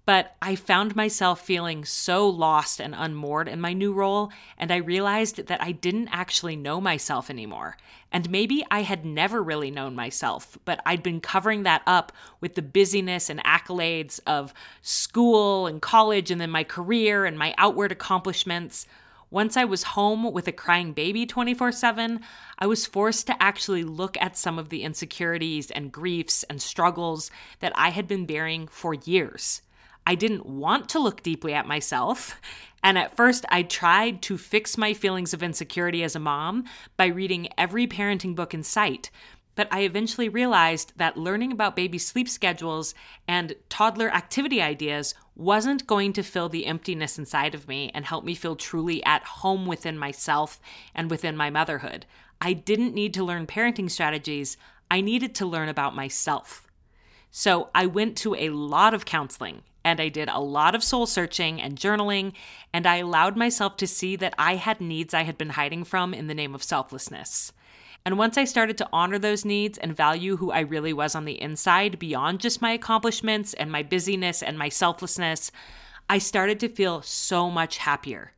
But 0.04 0.34
I 0.42 0.56
found 0.56 0.96
myself 0.96 1.46
feeling 1.46 1.84
so 1.84 2.28
lost 2.28 2.80
and 2.80 2.92
unmoored 2.96 3.46
in 3.46 3.60
my 3.60 3.72
new 3.72 3.92
role, 3.92 4.32
and 4.58 4.72
I 4.72 4.76
realized 4.76 5.46
that 5.46 5.62
I 5.62 5.70
didn't 5.70 6.08
actually 6.08 6.56
know 6.56 6.80
myself 6.80 7.30
anymore. 7.30 7.76
And 8.10 8.28
maybe 8.28 8.64
I 8.68 8.82
had 8.82 9.04
never 9.04 9.40
really 9.40 9.70
known 9.70 9.94
myself, 9.94 10.58
but 10.64 10.80
I'd 10.84 11.04
been 11.04 11.20
covering 11.20 11.62
that 11.62 11.82
up 11.86 12.10
with 12.40 12.56
the 12.56 12.62
busyness 12.62 13.30
and 13.30 13.42
accolades 13.44 14.18
of 14.26 14.52
school 14.80 15.68
and 15.68 15.80
college, 15.80 16.32
and 16.32 16.40
then 16.40 16.50
my 16.50 16.64
career 16.64 17.24
and 17.24 17.38
my 17.38 17.54
outward 17.56 17.92
accomplishments. 17.92 18.86
Once 19.30 19.56
I 19.56 19.64
was 19.64 19.84
home 19.84 20.30
with 20.32 20.48
a 20.48 20.52
crying 20.52 20.92
baby 20.92 21.26
24 21.26 21.70
7, 21.70 22.20
I 22.58 22.66
was 22.66 22.86
forced 22.86 23.28
to 23.28 23.40
actually 23.40 23.84
look 23.84 24.16
at 24.20 24.36
some 24.36 24.58
of 24.58 24.68
the 24.68 24.82
insecurities 24.82 25.70
and 25.70 25.92
griefs 25.92 26.42
and 26.50 26.60
struggles 26.60 27.30
that 27.60 27.72
I 27.76 27.90
had 27.90 28.08
been 28.08 28.26
bearing 28.26 28.66
for 28.66 28.94
years. 28.94 29.62
I 30.06 30.14
didn't 30.14 30.46
want 30.46 30.88
to 30.90 30.98
look 30.98 31.22
deeply 31.22 31.54
at 31.54 31.66
myself. 31.66 32.40
And 32.82 32.98
at 32.98 33.16
first, 33.16 33.44
I 33.48 33.62
tried 33.62 34.22
to 34.22 34.36
fix 34.36 34.76
my 34.76 34.94
feelings 34.94 35.32
of 35.32 35.42
insecurity 35.42 36.02
as 36.02 36.16
a 36.16 36.20
mom 36.20 36.64
by 36.96 37.06
reading 37.06 37.48
every 37.56 37.86
parenting 37.86 38.34
book 38.34 38.52
in 38.54 38.64
sight. 38.64 39.10
But 39.54 39.68
I 39.70 39.80
eventually 39.80 40.28
realized 40.28 40.94
that 40.96 41.16
learning 41.16 41.52
about 41.52 41.76
baby 41.76 41.98
sleep 41.98 42.28
schedules 42.28 42.94
and 43.28 43.54
toddler 43.68 44.10
activity 44.10 44.62
ideas 44.62 45.14
wasn't 45.36 45.86
going 45.86 46.12
to 46.14 46.22
fill 46.22 46.48
the 46.48 46.66
emptiness 46.66 47.18
inside 47.18 47.54
of 47.54 47.68
me 47.68 47.90
and 47.94 48.04
help 48.04 48.24
me 48.24 48.34
feel 48.34 48.56
truly 48.56 49.04
at 49.04 49.22
home 49.24 49.66
within 49.66 49.98
myself 49.98 50.58
and 50.94 51.10
within 51.10 51.36
my 51.36 51.50
motherhood. 51.50 52.06
I 52.40 52.54
didn't 52.54 52.94
need 52.94 53.14
to 53.14 53.24
learn 53.24 53.46
parenting 53.46 53.90
strategies, 53.90 54.56
I 54.90 55.00
needed 55.00 55.34
to 55.36 55.46
learn 55.46 55.68
about 55.68 55.94
myself. 55.94 56.66
So 57.30 57.70
I 57.74 57.86
went 57.86 58.16
to 58.18 58.34
a 58.34 58.50
lot 58.50 58.94
of 58.94 59.04
counseling 59.04 59.62
and 59.84 60.00
I 60.00 60.08
did 60.08 60.28
a 60.28 60.40
lot 60.40 60.74
of 60.74 60.84
soul 60.84 61.06
searching 61.06 61.60
and 61.60 61.78
journaling, 61.78 62.32
and 62.72 62.86
I 62.86 62.96
allowed 62.96 63.36
myself 63.36 63.76
to 63.78 63.86
see 63.86 64.16
that 64.16 64.34
I 64.38 64.56
had 64.56 64.80
needs 64.80 65.14
I 65.14 65.22
had 65.22 65.38
been 65.38 65.50
hiding 65.50 65.84
from 65.84 66.14
in 66.14 66.26
the 66.26 66.34
name 66.34 66.54
of 66.54 66.62
selflessness. 66.62 67.52
And 68.04 68.18
once 68.18 68.36
I 68.36 68.44
started 68.44 68.76
to 68.78 68.88
honor 68.92 69.18
those 69.18 69.44
needs 69.44 69.78
and 69.78 69.96
value 69.96 70.36
who 70.36 70.50
I 70.50 70.60
really 70.60 70.92
was 70.92 71.14
on 71.14 71.24
the 71.24 71.40
inside 71.40 71.98
beyond 71.98 72.40
just 72.40 72.60
my 72.60 72.72
accomplishments 72.72 73.54
and 73.54 73.70
my 73.70 73.82
busyness 73.82 74.42
and 74.42 74.58
my 74.58 74.68
selflessness, 74.68 75.52
I 76.08 76.18
started 76.18 76.58
to 76.60 76.68
feel 76.68 77.02
so 77.02 77.48
much 77.48 77.78
happier. 77.78 78.32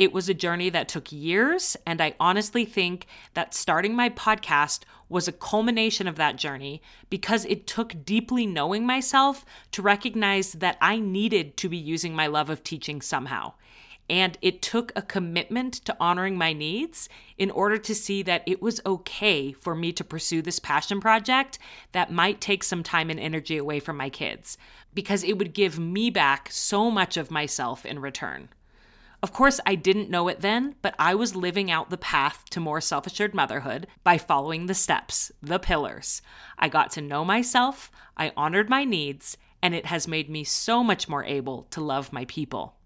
It 0.00 0.14
was 0.14 0.30
a 0.30 0.34
journey 0.34 0.70
that 0.70 0.88
took 0.88 1.12
years, 1.12 1.76
and 1.86 2.00
I 2.00 2.14
honestly 2.18 2.64
think 2.64 3.06
that 3.34 3.52
starting 3.52 3.94
my 3.94 4.08
podcast 4.08 4.84
was 5.10 5.28
a 5.28 5.32
culmination 5.32 6.08
of 6.08 6.16
that 6.16 6.36
journey 6.36 6.80
because 7.10 7.44
it 7.44 7.66
took 7.66 8.02
deeply 8.02 8.46
knowing 8.46 8.86
myself 8.86 9.44
to 9.72 9.82
recognize 9.82 10.54
that 10.54 10.78
I 10.80 11.00
needed 11.00 11.58
to 11.58 11.68
be 11.68 11.76
using 11.76 12.14
my 12.16 12.28
love 12.28 12.48
of 12.48 12.64
teaching 12.64 13.02
somehow. 13.02 13.52
And 14.08 14.38
it 14.40 14.62
took 14.62 14.90
a 14.96 15.02
commitment 15.02 15.74
to 15.84 15.94
honoring 16.00 16.38
my 16.38 16.54
needs 16.54 17.10
in 17.36 17.50
order 17.50 17.76
to 17.76 17.94
see 17.94 18.22
that 18.22 18.42
it 18.46 18.62
was 18.62 18.80
okay 18.86 19.52
for 19.52 19.74
me 19.74 19.92
to 19.92 20.02
pursue 20.02 20.40
this 20.40 20.58
passion 20.58 21.02
project 21.02 21.58
that 21.92 22.10
might 22.10 22.40
take 22.40 22.64
some 22.64 22.82
time 22.82 23.10
and 23.10 23.20
energy 23.20 23.58
away 23.58 23.80
from 23.80 23.98
my 23.98 24.08
kids, 24.08 24.56
because 24.94 25.22
it 25.24 25.36
would 25.36 25.52
give 25.52 25.78
me 25.78 26.08
back 26.08 26.48
so 26.50 26.90
much 26.90 27.18
of 27.18 27.30
myself 27.30 27.84
in 27.84 27.98
return. 27.98 28.48
Of 29.22 29.32
course, 29.32 29.60
I 29.66 29.74
didn't 29.74 30.08
know 30.08 30.28
it 30.28 30.40
then, 30.40 30.76
but 30.80 30.94
I 30.98 31.14
was 31.14 31.36
living 31.36 31.70
out 31.70 31.90
the 31.90 31.98
path 31.98 32.44
to 32.50 32.60
more 32.60 32.80
self 32.80 33.06
assured 33.06 33.34
motherhood 33.34 33.86
by 34.02 34.16
following 34.16 34.66
the 34.66 34.74
steps, 34.74 35.30
the 35.42 35.58
pillars. 35.58 36.22
I 36.58 36.68
got 36.68 36.90
to 36.92 37.02
know 37.02 37.24
myself, 37.24 37.90
I 38.16 38.32
honored 38.34 38.70
my 38.70 38.84
needs, 38.84 39.36
and 39.62 39.74
it 39.74 39.86
has 39.86 40.08
made 40.08 40.30
me 40.30 40.42
so 40.44 40.82
much 40.82 41.06
more 41.06 41.24
able 41.24 41.64
to 41.70 41.82
love 41.82 42.14
my 42.14 42.24
people. 42.24 42.76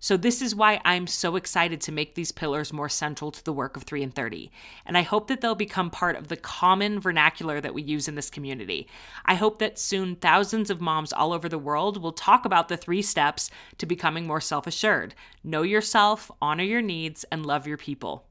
So, 0.00 0.16
this 0.16 0.40
is 0.40 0.54
why 0.54 0.80
I'm 0.84 1.08
so 1.08 1.34
excited 1.34 1.80
to 1.80 1.92
make 1.92 2.14
these 2.14 2.30
pillars 2.30 2.72
more 2.72 2.88
central 2.88 3.32
to 3.32 3.44
the 3.44 3.52
work 3.52 3.76
of 3.76 3.82
3 3.82 4.02
in 4.02 4.10
30. 4.12 4.50
And 4.86 4.96
I 4.96 5.02
hope 5.02 5.26
that 5.26 5.40
they'll 5.40 5.56
become 5.56 5.90
part 5.90 6.14
of 6.14 6.28
the 6.28 6.36
common 6.36 7.00
vernacular 7.00 7.60
that 7.60 7.74
we 7.74 7.82
use 7.82 8.06
in 8.06 8.14
this 8.14 8.30
community. 8.30 8.86
I 9.24 9.34
hope 9.34 9.58
that 9.58 9.78
soon 9.78 10.14
thousands 10.14 10.70
of 10.70 10.80
moms 10.80 11.12
all 11.12 11.32
over 11.32 11.48
the 11.48 11.58
world 11.58 12.00
will 12.00 12.12
talk 12.12 12.44
about 12.44 12.68
the 12.68 12.76
three 12.76 13.02
steps 13.02 13.50
to 13.78 13.86
becoming 13.86 14.26
more 14.26 14.40
self 14.40 14.66
assured 14.66 15.14
know 15.42 15.62
yourself, 15.62 16.30
honor 16.40 16.64
your 16.64 16.82
needs, 16.82 17.24
and 17.32 17.44
love 17.44 17.66
your 17.66 17.78
people. 17.78 18.24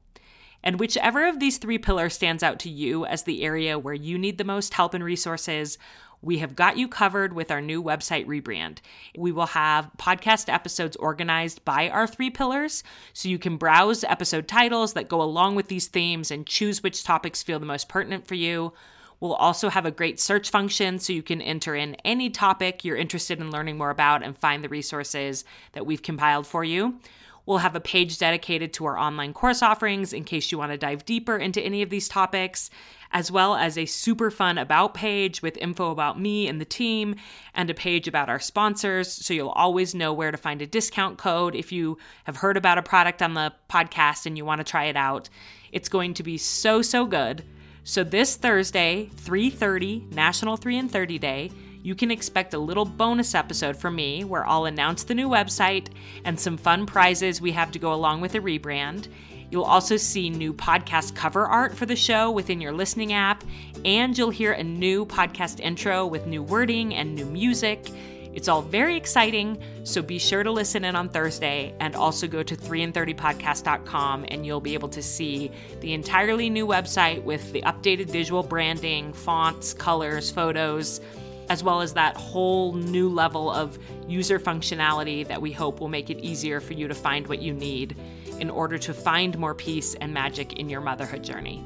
And 0.62 0.80
whichever 0.80 1.26
of 1.26 1.38
these 1.38 1.58
three 1.58 1.78
pillars 1.78 2.14
stands 2.14 2.42
out 2.42 2.58
to 2.60 2.70
you 2.70 3.04
as 3.06 3.22
the 3.22 3.42
area 3.42 3.78
where 3.78 3.94
you 3.94 4.18
need 4.18 4.38
the 4.38 4.44
most 4.44 4.74
help 4.74 4.94
and 4.94 5.04
resources, 5.04 5.78
we 6.20 6.38
have 6.38 6.56
got 6.56 6.76
you 6.76 6.88
covered 6.88 7.32
with 7.32 7.50
our 7.50 7.60
new 7.60 7.82
website 7.82 8.26
rebrand. 8.26 8.78
We 9.16 9.32
will 9.32 9.46
have 9.46 9.90
podcast 9.98 10.52
episodes 10.52 10.96
organized 10.96 11.64
by 11.64 11.88
our 11.88 12.06
three 12.06 12.30
pillars, 12.30 12.82
so 13.12 13.28
you 13.28 13.38
can 13.38 13.56
browse 13.56 14.04
episode 14.04 14.48
titles 14.48 14.94
that 14.94 15.08
go 15.08 15.22
along 15.22 15.54
with 15.54 15.68
these 15.68 15.86
themes 15.86 16.30
and 16.30 16.46
choose 16.46 16.82
which 16.82 17.04
topics 17.04 17.42
feel 17.42 17.60
the 17.60 17.66
most 17.66 17.88
pertinent 17.88 18.26
for 18.26 18.34
you. 18.34 18.72
We'll 19.20 19.34
also 19.34 19.68
have 19.68 19.86
a 19.86 19.90
great 19.90 20.20
search 20.20 20.50
function 20.50 20.98
so 20.98 21.12
you 21.12 21.22
can 21.22 21.42
enter 21.42 21.74
in 21.74 21.96
any 22.04 22.30
topic 22.30 22.84
you're 22.84 22.96
interested 22.96 23.40
in 23.40 23.50
learning 23.50 23.76
more 23.76 23.90
about 23.90 24.22
and 24.22 24.36
find 24.36 24.62
the 24.62 24.68
resources 24.68 25.44
that 25.72 25.86
we've 25.86 26.02
compiled 26.02 26.46
for 26.46 26.62
you. 26.62 27.00
We'll 27.48 27.58
have 27.58 27.74
a 27.74 27.80
page 27.80 28.18
dedicated 28.18 28.74
to 28.74 28.84
our 28.84 28.98
online 28.98 29.32
course 29.32 29.62
offerings 29.62 30.12
in 30.12 30.24
case 30.24 30.52
you 30.52 30.58
want 30.58 30.70
to 30.70 30.76
dive 30.76 31.06
deeper 31.06 31.38
into 31.38 31.62
any 31.62 31.80
of 31.80 31.88
these 31.88 32.06
topics, 32.06 32.68
as 33.12 33.30
well 33.30 33.54
as 33.54 33.78
a 33.78 33.86
super 33.86 34.30
fun 34.30 34.58
About 34.58 34.94
page 34.94 35.42
with 35.42 35.56
info 35.58 35.90
about 35.90 36.20
me 36.20 36.48
and 36.48 36.60
the 36.60 36.64
team, 36.64 37.14
and 37.54 37.70
a 37.70 37.74
page 37.74 38.08
about 38.08 38.28
our 38.28 38.40
sponsors. 38.40 39.10
So 39.12 39.34
you'll 39.34 39.48
always 39.50 39.94
know 39.94 40.12
where 40.12 40.30
to 40.30 40.36
find 40.36 40.60
a 40.60 40.66
discount 40.66 41.18
code 41.18 41.54
if 41.54 41.72
you 41.72 41.98
have 42.24 42.36
heard 42.36 42.56
about 42.56 42.78
a 42.78 42.82
product 42.82 43.22
on 43.22 43.34
the 43.34 43.52
podcast 43.70 44.26
and 44.26 44.36
you 44.36 44.44
want 44.44 44.60
to 44.60 44.64
try 44.64 44.84
it 44.84 44.96
out. 44.96 45.28
It's 45.72 45.88
going 45.88 46.14
to 46.14 46.22
be 46.22 46.38
so, 46.38 46.82
so 46.82 47.06
good. 47.06 47.44
So 47.84 48.04
this 48.04 48.36
Thursday, 48.36 49.10
3:30 49.14 50.12
National 50.12 50.56
3 50.56 50.76
in 50.76 50.88
30 50.88 51.18
Day, 51.18 51.50
you 51.82 51.94
can 51.94 52.10
expect 52.10 52.52
a 52.52 52.58
little 52.58 52.84
bonus 52.84 53.34
episode 53.34 53.76
from 53.76 53.94
me 53.94 54.24
where 54.24 54.46
I'll 54.46 54.66
announce 54.66 55.04
the 55.04 55.14
new 55.14 55.28
website 55.28 55.88
and 56.24 56.38
some 56.38 56.56
fun 56.56 56.84
prizes 56.84 57.40
we 57.40 57.52
have 57.52 57.70
to 57.72 57.78
go 57.78 57.94
along 57.94 58.20
with 58.20 58.32
the 58.32 58.40
rebrand. 58.40 59.08
You'll 59.50 59.64
also 59.64 59.96
see 59.96 60.28
new 60.28 60.52
podcast 60.52 61.14
cover 61.14 61.46
art 61.46 61.74
for 61.74 61.86
the 61.86 61.96
show 61.96 62.30
within 62.30 62.60
your 62.60 62.72
listening 62.72 63.12
app, 63.12 63.44
and 63.84 64.16
you'll 64.16 64.30
hear 64.30 64.52
a 64.52 64.62
new 64.62 65.06
podcast 65.06 65.60
intro 65.60 66.06
with 66.06 66.26
new 66.26 66.42
wording 66.42 66.94
and 66.94 67.14
new 67.14 67.24
music. 67.24 67.90
It's 68.34 68.46
all 68.46 68.62
very 68.62 68.94
exciting, 68.94 69.60
so 69.84 70.02
be 70.02 70.18
sure 70.18 70.42
to 70.42 70.50
listen 70.52 70.84
in 70.84 70.94
on 70.94 71.08
Thursday 71.08 71.74
and 71.80 71.96
also 71.96 72.28
go 72.28 72.42
to 72.42 72.54
3in30podcast.com 72.54 74.26
and 74.28 74.46
you'll 74.46 74.60
be 74.60 74.74
able 74.74 74.90
to 74.90 75.02
see 75.02 75.50
the 75.80 75.92
entirely 75.92 76.50
new 76.50 76.66
website 76.66 77.22
with 77.24 77.50
the 77.52 77.62
updated 77.62 78.10
visual 78.10 78.42
branding, 78.42 79.12
fonts, 79.12 79.72
colors, 79.72 80.30
photos 80.30 81.00
as 81.48 81.64
well 81.64 81.80
as 81.80 81.94
that 81.94 82.16
whole 82.16 82.74
new 82.74 83.08
level 83.08 83.50
of 83.50 83.78
user 84.06 84.38
functionality 84.38 85.26
that 85.26 85.40
we 85.40 85.50
hope 85.50 85.80
will 85.80 85.88
make 85.88 86.10
it 86.10 86.18
easier 86.18 86.60
for 86.60 86.74
you 86.74 86.86
to 86.86 86.94
find 86.94 87.26
what 87.26 87.40
you 87.40 87.52
need 87.52 87.96
in 88.38 88.50
order 88.50 88.78
to 88.78 88.94
find 88.94 89.38
more 89.38 89.54
peace 89.54 89.94
and 89.94 90.12
magic 90.12 90.54
in 90.54 90.68
your 90.68 90.80
motherhood 90.80 91.22
journey. 91.22 91.64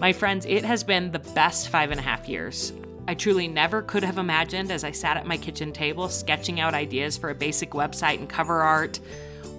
My 0.00 0.12
friends, 0.12 0.46
it 0.46 0.64
has 0.64 0.84
been 0.84 1.10
the 1.10 1.18
best 1.18 1.68
five 1.68 1.90
and 1.90 1.98
a 1.98 2.02
half 2.02 2.28
years. 2.28 2.72
I 3.08 3.14
truly 3.14 3.48
never 3.48 3.82
could 3.82 4.04
have 4.04 4.18
imagined 4.18 4.70
as 4.70 4.84
I 4.84 4.90
sat 4.90 5.16
at 5.16 5.26
my 5.26 5.36
kitchen 5.36 5.72
table 5.72 6.08
sketching 6.08 6.60
out 6.60 6.74
ideas 6.74 7.16
for 7.16 7.30
a 7.30 7.34
basic 7.34 7.70
website 7.70 8.18
and 8.18 8.28
cover 8.28 8.62
art 8.62 9.00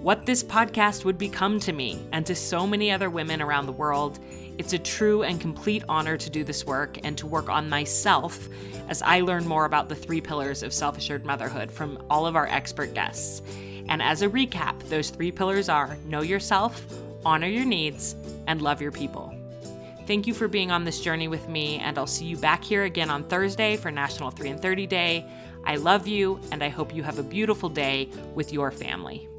what 0.00 0.24
this 0.24 0.42
podcast 0.42 1.04
would 1.04 1.18
become 1.18 1.60
to 1.60 1.74
me 1.74 2.02
and 2.12 2.24
to 2.24 2.34
so 2.34 2.66
many 2.66 2.90
other 2.90 3.10
women 3.10 3.42
around 3.42 3.66
the 3.66 3.72
world. 3.72 4.18
It's 4.56 4.72
a 4.72 4.78
true 4.78 5.24
and 5.24 5.38
complete 5.38 5.84
honor 5.90 6.16
to 6.16 6.30
do 6.30 6.42
this 6.42 6.64
work 6.64 6.96
and 7.04 7.18
to 7.18 7.26
work 7.26 7.50
on 7.50 7.68
myself 7.68 8.48
as 8.88 9.02
I 9.02 9.20
learn 9.20 9.46
more 9.46 9.66
about 9.66 9.90
the 9.90 9.94
three 9.94 10.22
pillars 10.22 10.62
of 10.62 10.72
self 10.72 10.96
assured 10.96 11.26
motherhood 11.26 11.70
from 11.70 12.02
all 12.08 12.26
of 12.26 12.34
our 12.34 12.46
expert 12.46 12.94
guests. 12.94 13.42
And 13.88 14.02
as 14.02 14.22
a 14.22 14.28
recap, 14.28 14.78
those 14.88 15.10
three 15.10 15.32
pillars 15.32 15.68
are 15.68 15.96
know 16.06 16.22
yourself, 16.22 16.84
honor 17.24 17.46
your 17.46 17.64
needs, 17.64 18.14
and 18.46 18.62
love 18.62 18.80
your 18.80 18.92
people. 18.92 19.34
Thank 20.06 20.26
you 20.26 20.34
for 20.34 20.48
being 20.48 20.70
on 20.70 20.84
this 20.84 21.00
journey 21.00 21.28
with 21.28 21.48
me, 21.48 21.78
and 21.78 21.96
I'll 21.96 22.06
see 22.06 22.24
you 22.24 22.36
back 22.36 22.64
here 22.64 22.84
again 22.84 23.10
on 23.10 23.24
Thursday 23.24 23.76
for 23.76 23.90
National 23.90 24.30
3 24.30 24.50
in 24.50 24.58
30 24.58 24.86
Day. 24.86 25.24
I 25.64 25.76
love 25.76 26.08
you, 26.08 26.40
and 26.50 26.64
I 26.64 26.68
hope 26.68 26.94
you 26.94 27.02
have 27.02 27.18
a 27.18 27.22
beautiful 27.22 27.68
day 27.68 28.08
with 28.34 28.52
your 28.52 28.70
family. 28.70 29.29